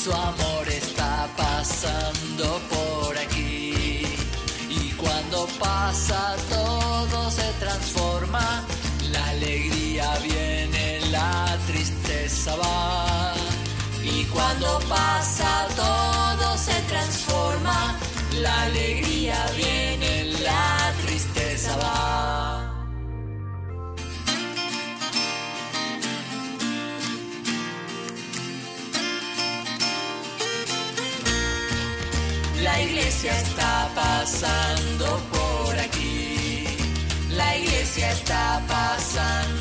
Su 0.04 0.12
amor 0.12 0.68
está 0.68 1.30
pasando 1.38 2.60
por 2.72 3.16
aquí. 3.20 4.04
Y 4.68 4.92
cuando 4.94 5.46
pasa 5.60 6.36
todo 6.50 7.30
se 7.30 7.48
transforma. 7.60 8.66
La 9.12 9.24
alegría 9.30 10.12
viene, 10.24 11.02
la 11.12 11.56
tristeza 11.68 12.56
va. 12.56 13.36
Y 14.04 14.24
cuando 14.26 14.80
pasa 14.90 15.68
todo 15.76 16.58
se 16.58 16.82
transforma. 16.90 17.96
La 18.42 18.64
alegría 18.64 19.38
viene, 19.56 19.91
iglesia 33.22 33.40
está 33.40 33.88
pasando 33.94 35.06
por 35.30 35.78
aquí. 35.78 36.66
La 37.30 37.56
iglesia 37.56 38.12
está 38.14 38.60
pasando 38.68 39.61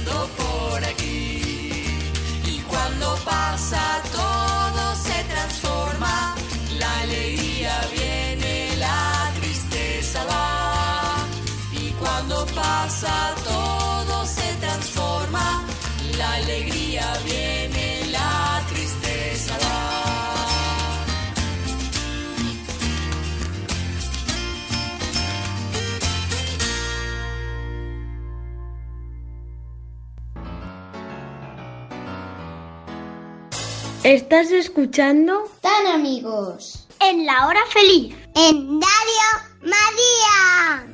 Estás 34.04 34.50
escuchando 34.50 35.44
Tan 35.60 35.86
amigos. 35.86 36.88
en 37.00 37.26
la 37.26 37.46
hora 37.46 37.60
feliz. 37.68 38.16
En 38.34 38.80
Radio 38.80 39.28
María. 39.60 40.86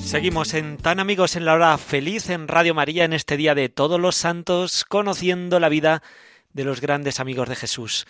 Seguimos 0.00 0.54
en 0.54 0.78
Tan 0.78 1.00
Amigos 1.00 1.36
en 1.36 1.44
la 1.44 1.54
Hora 1.54 1.76
Feliz 1.78 2.30
en 2.30 2.48
Radio 2.48 2.74
María 2.74 3.04
en 3.04 3.12
este 3.12 3.36
día 3.36 3.54
de 3.54 3.68
Todos 3.68 4.00
los 4.00 4.16
Santos, 4.16 4.84
conociendo 4.84 5.60
la 5.60 5.68
vida 5.68 6.02
de 6.52 6.64
los 6.64 6.80
grandes 6.80 7.20
amigos 7.20 7.48
de 7.48 7.56
Jesús. 7.56 8.06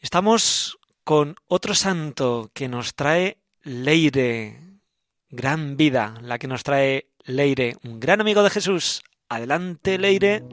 Estamos 0.00 0.78
con 1.02 1.36
otro 1.48 1.74
santo 1.74 2.50
que 2.52 2.68
nos 2.68 2.94
trae 2.94 3.38
Leire, 3.62 4.60
gran 5.30 5.76
vida, 5.76 6.14
la 6.20 6.38
que 6.38 6.46
nos 6.46 6.62
trae 6.62 7.06
Leire, 7.24 7.76
un 7.84 7.98
gran 7.98 8.20
amigo 8.20 8.42
de 8.42 8.50
Jesús. 8.50 9.02
Adelante, 9.28 9.98
Leire. 9.98 10.44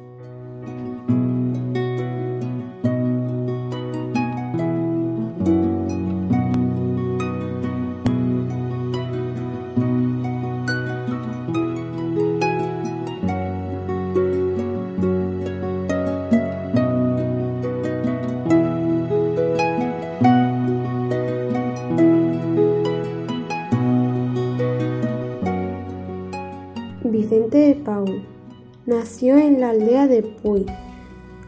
La 29.64 29.70
aldea 29.70 30.08
de 30.08 30.24
Puy, 30.24 30.66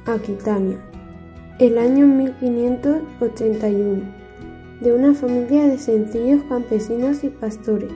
Aquitania, 0.05 0.77
el 1.59 1.77
año 1.77 2.07
1581, 2.07 4.03
de 4.79 4.93
una 4.93 5.13
familia 5.13 5.67
de 5.67 5.77
sencillos 5.77 6.41
campesinos 6.47 7.25
y 7.25 7.29
pastores. 7.29 7.91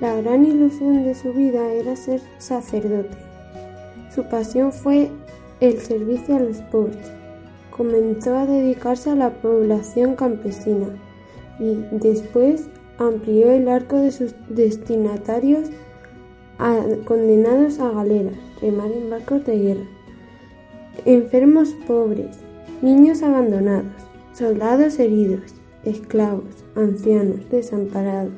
La 0.00 0.16
gran 0.16 0.44
ilusión 0.44 1.04
de 1.04 1.14
su 1.14 1.32
vida 1.32 1.72
era 1.72 1.94
ser 1.94 2.20
sacerdote. 2.38 3.16
Su 4.12 4.24
pasión 4.24 4.72
fue 4.72 5.12
el 5.60 5.78
servicio 5.78 6.34
a 6.34 6.40
los 6.40 6.56
pobres. 6.62 7.12
Comenzó 7.70 8.36
a 8.36 8.46
dedicarse 8.46 9.10
a 9.10 9.14
la 9.14 9.30
población 9.30 10.16
campesina 10.16 10.88
y 11.60 11.76
después 11.92 12.64
amplió 12.98 13.52
el 13.52 13.68
arco 13.68 13.94
de 13.94 14.10
sus 14.10 14.34
destinatarios 14.48 15.68
a 16.58 16.80
condenados 17.04 17.78
a 17.78 17.92
galeras, 17.92 18.45
remar 18.60 18.90
en 18.90 19.10
barcos 19.10 19.44
de 19.44 19.58
guerra, 19.58 19.86
enfermos 21.04 21.70
pobres, 21.86 22.38
niños 22.82 23.22
abandonados, 23.22 23.92
soldados 24.32 24.98
heridos, 24.98 25.54
esclavos, 25.84 26.64
ancianos 26.74 27.48
desamparados, 27.50 28.34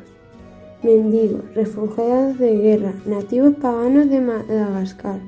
mendigos, 0.82 1.42
refugiados 1.54 2.38
de 2.38 2.56
guerra, 2.56 2.94
nativos 3.06 3.54
paganos 3.54 4.08
de 4.10 4.20
Madagascar. 4.20 5.20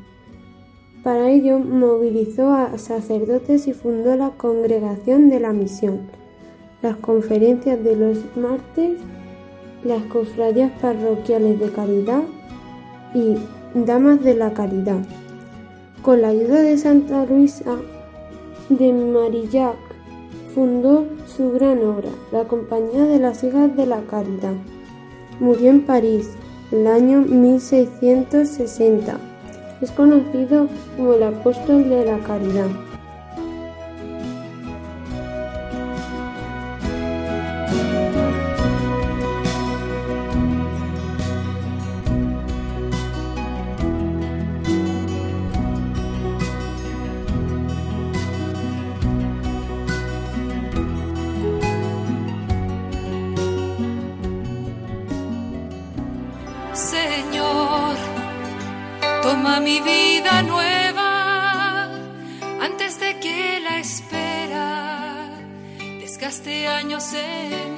Para 1.03 1.31
ello 1.31 1.59
movilizó 1.59 2.53
a 2.53 2.77
sacerdotes 2.77 3.67
y 3.67 3.73
fundó 3.73 4.15
la 4.17 4.31
Congregación 4.31 5.31
de 5.31 5.41
la 5.41 5.53
Misión, 5.53 6.01
las 6.83 6.97
conferencias 6.97 7.83
de 7.83 7.97
los 7.97 8.19
martes, 8.37 8.99
las 9.83 10.03
cofradías 10.05 10.71
parroquiales 10.81 11.59
de 11.59 11.71
caridad 11.71 12.23
y 13.15 13.37
Damas 13.75 14.23
de 14.25 14.35
la 14.35 14.53
Caridad. 14.53 14.99
Con 16.03 16.23
la 16.23 16.29
ayuda 16.29 16.61
de 16.61 16.77
Santa 16.77 17.25
Luisa 17.25 17.77
de 18.69 18.93
Marillac, 18.93 19.77
fundó 20.53 21.07
su 21.27 21.53
gran 21.53 21.79
obra, 21.85 22.09
la 22.33 22.45
Compañía 22.45 23.05
de 23.05 23.21
las 23.21 23.45
Hijas 23.45 23.77
de 23.77 23.87
la 23.87 24.01
Caridad. 24.03 24.55
Murió 25.39 25.71
en 25.71 25.83
París 25.83 26.31
el 26.73 26.89
año 26.89 27.21
1660. 27.21 29.19
Es 29.81 29.93
conocido 29.93 30.67
como 30.97 31.15
el 31.15 31.23
apóstol 31.23 31.89
de 31.89 32.05
la 32.07 32.19
caridad. 32.19 32.67
Mi 59.81 59.91
vida 59.91 60.43
nueva 60.43 61.85
antes 62.61 62.99
de 63.01 63.19
que 63.21 63.61
la 63.61 63.79
espera. 63.79 65.31
Desgaste 66.01 66.67
años 66.69 67.13
en 67.15 67.70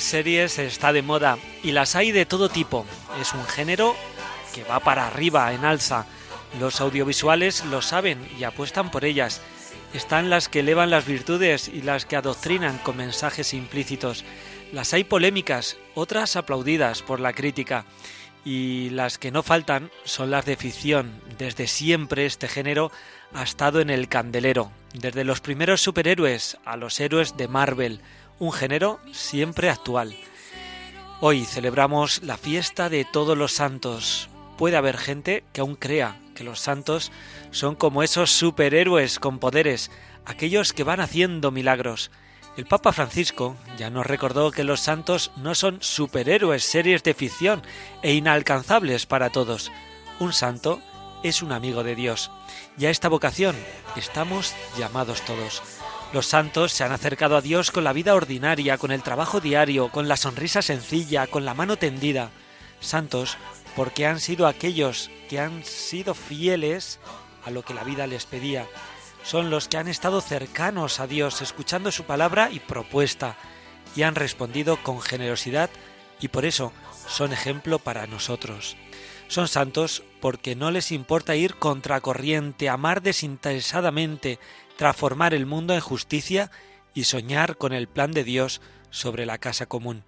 Series 0.00 0.58
está 0.58 0.92
de 0.92 1.02
moda 1.02 1.38
y 1.62 1.72
las 1.72 1.96
hay 1.96 2.12
de 2.12 2.26
todo 2.26 2.48
tipo. 2.48 2.86
Es 3.20 3.32
un 3.34 3.44
género 3.46 3.94
que 4.54 4.64
va 4.64 4.80
para 4.80 5.06
arriba, 5.06 5.52
en 5.52 5.64
alza. 5.64 6.06
Los 6.60 6.80
audiovisuales 6.80 7.64
lo 7.64 7.82
saben 7.82 8.18
y 8.38 8.44
apuestan 8.44 8.90
por 8.90 9.04
ellas. 9.04 9.40
Están 9.92 10.30
las 10.30 10.48
que 10.48 10.60
elevan 10.60 10.90
las 10.90 11.06
virtudes 11.06 11.68
y 11.68 11.82
las 11.82 12.06
que 12.06 12.16
adoctrinan 12.16 12.78
con 12.78 12.96
mensajes 12.96 13.54
implícitos. 13.54 14.24
Las 14.72 14.92
hay 14.92 15.04
polémicas, 15.04 15.76
otras 15.94 16.36
aplaudidas 16.36 17.02
por 17.02 17.20
la 17.20 17.32
crítica. 17.32 17.84
Y 18.44 18.90
las 18.90 19.18
que 19.18 19.30
no 19.30 19.42
faltan 19.42 19.90
son 20.04 20.30
las 20.30 20.44
de 20.44 20.56
ficción. 20.56 21.20
Desde 21.38 21.66
siempre 21.66 22.26
este 22.26 22.48
género 22.48 22.90
ha 23.32 23.42
estado 23.42 23.80
en 23.80 23.90
el 23.90 24.08
candelero. 24.08 24.70
Desde 24.92 25.24
los 25.24 25.40
primeros 25.40 25.80
superhéroes 25.80 26.58
a 26.64 26.76
los 26.76 27.00
héroes 27.00 27.36
de 27.36 27.48
Marvel. 27.48 28.00
Un 28.38 28.52
género 28.52 28.98
siempre 29.12 29.70
actual. 29.70 30.16
Hoy 31.20 31.44
celebramos 31.44 32.22
la 32.22 32.36
fiesta 32.36 32.88
de 32.88 33.04
todos 33.04 33.38
los 33.38 33.52
santos. 33.52 34.28
Puede 34.58 34.76
haber 34.76 34.98
gente 34.98 35.44
que 35.52 35.60
aún 35.60 35.76
crea 35.76 36.20
que 36.34 36.42
los 36.42 36.58
santos 36.58 37.12
son 37.52 37.76
como 37.76 38.02
esos 38.02 38.32
superhéroes 38.32 39.20
con 39.20 39.38
poderes, 39.38 39.90
aquellos 40.26 40.72
que 40.72 40.82
van 40.82 41.00
haciendo 41.00 41.52
milagros. 41.52 42.10
El 42.56 42.66
Papa 42.66 42.92
Francisco 42.92 43.56
ya 43.78 43.88
nos 43.90 44.06
recordó 44.06 44.50
que 44.50 44.64
los 44.64 44.80
santos 44.80 45.30
no 45.36 45.54
son 45.54 45.78
superhéroes, 45.80 46.64
series 46.64 47.02
de 47.04 47.14
ficción 47.14 47.62
e 48.02 48.14
inalcanzables 48.14 49.06
para 49.06 49.30
todos. 49.30 49.70
Un 50.18 50.32
santo 50.32 50.80
es 51.22 51.40
un 51.40 51.52
amigo 51.52 51.84
de 51.84 51.94
Dios. 51.94 52.30
Y 52.78 52.86
a 52.86 52.90
esta 52.90 53.08
vocación 53.08 53.56
estamos 53.96 54.54
llamados 54.76 55.22
todos. 55.22 55.62
Los 56.14 56.26
santos 56.26 56.70
se 56.70 56.84
han 56.84 56.92
acercado 56.92 57.36
a 57.36 57.40
Dios 57.40 57.72
con 57.72 57.82
la 57.82 57.92
vida 57.92 58.14
ordinaria, 58.14 58.78
con 58.78 58.92
el 58.92 59.02
trabajo 59.02 59.40
diario, 59.40 59.88
con 59.88 60.06
la 60.06 60.16
sonrisa 60.16 60.62
sencilla, 60.62 61.26
con 61.26 61.44
la 61.44 61.54
mano 61.54 61.76
tendida. 61.76 62.30
Santos 62.78 63.36
porque 63.74 64.06
han 64.06 64.20
sido 64.20 64.46
aquellos 64.46 65.10
que 65.28 65.40
han 65.40 65.64
sido 65.64 66.14
fieles 66.14 67.00
a 67.44 67.50
lo 67.50 67.64
que 67.64 67.74
la 67.74 67.82
vida 67.82 68.06
les 68.06 68.26
pedía. 68.26 68.68
Son 69.24 69.50
los 69.50 69.66
que 69.66 69.76
han 69.76 69.88
estado 69.88 70.20
cercanos 70.20 71.00
a 71.00 71.08
Dios, 71.08 71.42
escuchando 71.42 71.90
su 71.90 72.04
palabra 72.04 72.48
y 72.52 72.60
propuesta, 72.60 73.34
y 73.96 74.02
han 74.02 74.14
respondido 74.14 74.80
con 74.84 75.00
generosidad 75.00 75.68
y 76.20 76.28
por 76.28 76.44
eso 76.44 76.72
son 77.08 77.32
ejemplo 77.32 77.80
para 77.80 78.06
nosotros. 78.06 78.76
Son 79.26 79.48
santos 79.48 80.04
porque 80.20 80.54
no 80.54 80.70
les 80.70 80.92
importa 80.92 81.34
ir 81.34 81.56
contracorriente, 81.56 82.68
amar 82.68 83.02
desinteresadamente, 83.02 84.38
transformar 84.76 85.34
el 85.34 85.46
mundo 85.46 85.74
en 85.74 85.80
justicia 85.80 86.50
y 86.94 87.04
soñar 87.04 87.56
con 87.56 87.72
el 87.72 87.88
plan 87.88 88.12
de 88.12 88.24
Dios 88.24 88.60
sobre 88.90 89.26
la 89.26 89.38
casa 89.38 89.66
común. 89.66 90.04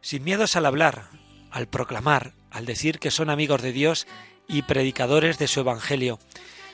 Sin 0.00 0.24
miedos 0.24 0.56
al 0.56 0.66
hablar, 0.66 1.08
al 1.50 1.68
proclamar, 1.68 2.34
al 2.50 2.66
decir 2.66 2.98
que 2.98 3.10
son 3.10 3.30
amigos 3.30 3.62
de 3.62 3.72
Dios 3.72 4.06
y 4.48 4.62
predicadores 4.62 5.38
de 5.38 5.48
su 5.48 5.60
Evangelio. 5.60 6.18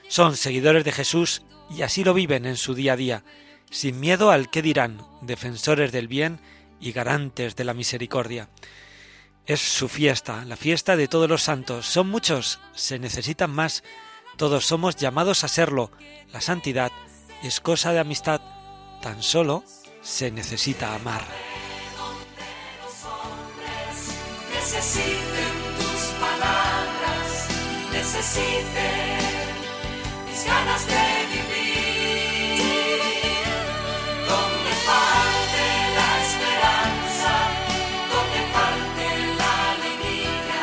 Son 0.08 0.36
seguidores 0.36 0.84
de 0.84 0.92
Jesús 0.92 1.42
y 1.70 1.82
así 1.82 2.02
lo 2.02 2.14
viven 2.14 2.46
en 2.46 2.56
su 2.56 2.74
día 2.74 2.94
a 2.94 2.96
día, 2.96 3.24
sin 3.70 4.00
miedo 4.00 4.30
al 4.30 4.50
qué 4.50 4.62
dirán, 4.62 5.06
defensores 5.20 5.92
del 5.92 6.08
bien 6.08 6.40
y 6.80 6.92
garantes 6.92 7.54
de 7.54 7.64
la 7.64 7.74
misericordia. 7.74 8.48
Es 9.46 9.60
su 9.60 9.88
fiesta, 9.88 10.44
la 10.44 10.56
fiesta 10.56 10.96
de 10.96 11.08
todos 11.08 11.28
los 11.28 11.42
santos. 11.42 11.86
Son 11.86 12.08
muchos, 12.08 12.58
se 12.74 12.98
necesitan 12.98 13.50
más. 13.50 13.82
Todos 14.36 14.66
somos 14.66 14.96
llamados 14.96 15.44
a 15.44 15.48
serlo. 15.48 15.92
La 16.32 16.40
santidad 16.40 16.90
es 17.42 17.60
cosa 17.60 17.92
de 17.92 18.00
amistad. 18.00 18.40
Tan 19.00 19.22
solo 19.22 19.64
se 20.02 20.30
necesita 20.30 20.94
amar. 20.94 21.22
necesiten 24.72 25.52
tus 25.78 26.02
palabras, 26.20 27.48
necesiten 27.92 29.18
mis 30.26 30.44
ganas 30.44 30.86
de 30.86 31.06
vivir. 31.32 32.62
Donde 34.28 34.72
falte 34.88 35.66
la 35.98 36.10
esperanza, 36.24 37.32
donde 38.14 38.40
falte 38.54 39.06
la 39.40 39.52
alegría, 39.72 40.62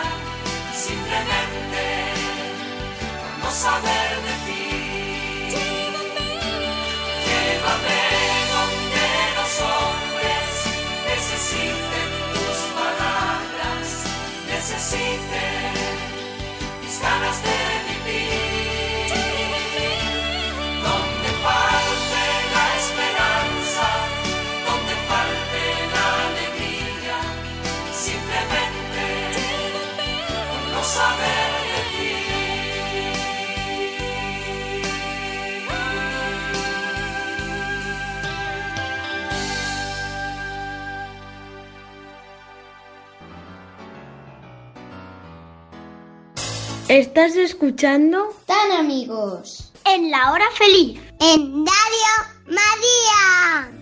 simplemente 0.73 1.83
por 3.19 3.31
no 3.43 3.51
saber 3.51 3.96
Estás 46.89 47.35
escuchando 47.35 48.33
Tan 48.45 48.71
amigos. 48.71 49.71
en 49.85 50.09
la 50.09 50.31
hora 50.31 50.45
feliz. 50.57 50.99
En 51.19 51.65
Radio 51.65 52.13
María. 52.45 53.76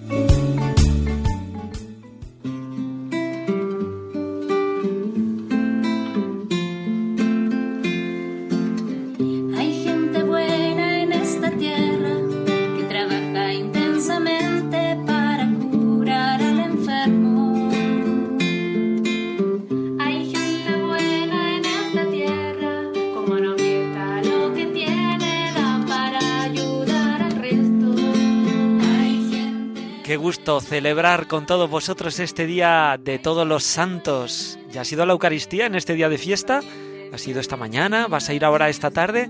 Celebrar 30.66 31.28
con 31.28 31.45
todos 31.45 31.70
vosotros 31.70 32.20
este 32.20 32.47
día 32.47 32.99
de 32.99 33.20
todos 33.20 33.47
los 33.47 33.63
santos. 33.63 34.57
¿Ya 34.72 34.82
ha 34.82 34.86
sido 34.86 35.05
la 35.05 35.13
Eucaristía 35.13 35.68
en 35.68 35.76
este 35.76 35.93
día 35.93 36.09
de 36.09 36.18
fiesta? 36.18 36.61
¿Ha 37.13 37.18
sido 37.18 37.39
esta 37.39 37.55
mañana? 37.55 38.07
¿Vas 38.07 38.30
a 38.30 38.34
ir 38.34 38.43
ahora 38.43 38.68
esta 38.70 38.89
tarde? 38.89 39.30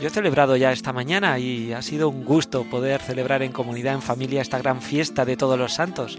Yo 0.00 0.08
he 0.08 0.10
celebrado 0.10 0.56
ya 0.56 0.72
esta 0.72 0.92
mañana 0.92 1.38
y 1.38 1.72
ha 1.72 1.80
sido 1.80 2.08
un 2.08 2.24
gusto 2.24 2.64
poder 2.64 3.00
celebrar 3.00 3.42
en 3.42 3.52
comunidad, 3.52 3.94
en 3.94 4.02
familia, 4.02 4.42
esta 4.42 4.58
gran 4.58 4.82
fiesta 4.82 5.24
de 5.24 5.36
todos 5.36 5.58
los 5.58 5.72
santos. 5.72 6.18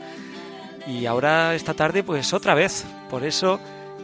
Y 0.88 1.06
ahora 1.06 1.54
esta 1.54 1.74
tarde 1.74 2.04
pues 2.04 2.34
otra 2.34 2.56
vez. 2.56 2.86
Por 3.10 3.24
eso 3.24 3.60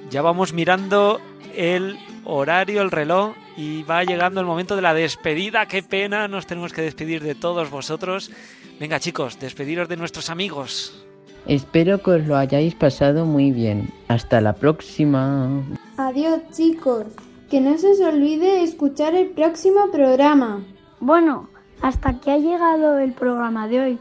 ya 0.10 0.22
vamos 0.22 0.54
mirando 0.54 1.20
el 1.56 1.98
horario, 2.26 2.82
el 2.82 2.92
reloj 2.92 3.34
y 3.58 3.84
va 3.84 4.04
llegando 4.04 4.40
el 4.42 4.48
momento 4.48 4.76
de 4.76 4.82
la 4.82 4.94
despedida. 4.94 5.66
Qué 5.66 5.84
pena, 5.84 6.28
nos 6.28 6.48
tenemos 6.48 6.74
que 6.74 6.82
despedir 6.82 7.22
de 7.22 7.36
todos 7.36 7.70
vosotros. 7.70 8.32
Venga 8.80 9.00
chicos, 9.00 9.40
despediros 9.40 9.88
de 9.90 9.98
nuestros 9.98 10.30
amigos. 10.30 11.06
Espero 11.48 12.02
que 12.02 12.12
os 12.12 12.28
lo 12.28 12.38
hayáis 12.38 12.76
pasado 12.76 13.26
muy 13.26 13.52
bien. 13.52 13.90
Hasta 14.08 14.42
la 14.42 14.54
próxima. 14.54 15.64
Adiós 15.98 16.42
chicos, 16.52 17.06
que 17.50 17.62
no 17.62 17.78
se 17.78 17.92
os 17.92 18.00
olvide 18.00 18.64
escuchar 18.64 19.16
el 19.16 19.30
próximo 19.30 19.90
programa. 19.92 20.64
Bueno, 21.00 21.50
Hasta 21.82 22.10
aquí 22.10 22.30
ha 22.30 22.38
llegado 22.38 23.00
el 23.00 23.14
programa 23.14 23.68
de 23.68 23.80
hoy, 23.80 24.00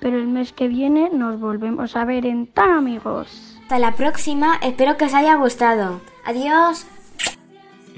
pero 0.00 0.16
el 0.16 0.26
mes 0.26 0.52
que 0.52 0.66
viene 0.66 1.10
nos 1.10 1.38
volvemos 1.38 1.94
a 1.94 2.04
ver 2.04 2.24
en 2.24 2.46
Tan 2.46 2.70
Amigos. 2.70 3.56
Hasta 3.62 3.78
la 3.78 3.94
próxima, 3.94 4.58
espero 4.62 4.96
que 4.96 5.04
os 5.04 5.14
haya 5.14 5.34
gustado. 5.36 6.00
Adiós. 6.24 6.86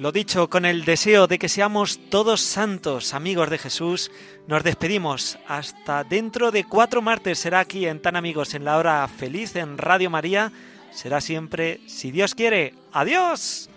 Lo 0.01 0.13
dicho, 0.13 0.49
con 0.49 0.65
el 0.65 0.87
deseo 0.87 1.27
de 1.27 1.39
que 1.39 1.51
seamos 1.51 2.01
todos 2.09 2.41
santos, 2.41 3.13
amigos 3.13 3.51
de 3.51 3.59
Jesús, 3.59 4.11
nos 4.47 4.65
despedimos. 4.65 5.37
Hasta 5.47 6.05
dentro 6.05 6.51
de 6.51 6.65
cuatro 6.65 7.03
martes 7.03 7.39
será 7.39 7.61
aquí 7.61 7.85
en 7.87 8.01
Tan 8.01 8.17
Amigos, 8.17 8.55
en 8.55 8.65
la 8.65 8.79
hora 8.79 9.07
feliz 9.09 9.55
en 9.57 9.77
Radio 9.77 10.09
María. 10.09 10.53
Será 10.91 11.21
siempre, 11.21 11.83
si 11.87 12.11
Dios 12.13 12.35
quiere. 12.35 12.73
¡Adiós! 12.93 13.69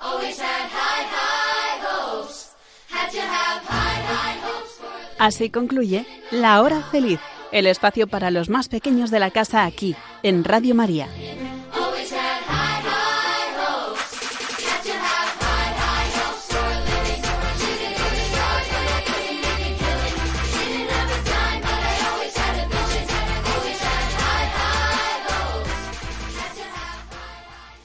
Always 0.00 0.38
had 0.38 0.70
high, 0.70 1.04
high 1.10 1.78
hopes. 1.82 2.54
Had 2.88 3.12
have 3.14 3.62
high, 3.64 4.00
high 4.06 4.38
hopes 4.46 4.67
Así 5.18 5.50
concluye 5.50 6.06
La 6.30 6.62
Hora 6.62 6.80
Feliz, 6.80 7.20
el 7.50 7.66
espacio 7.66 8.06
para 8.06 8.30
los 8.30 8.48
más 8.48 8.68
pequeños 8.68 9.10
de 9.10 9.18
la 9.18 9.30
casa 9.30 9.64
aquí, 9.64 9.96
en 10.22 10.44
Radio 10.44 10.74
María. 10.74 11.08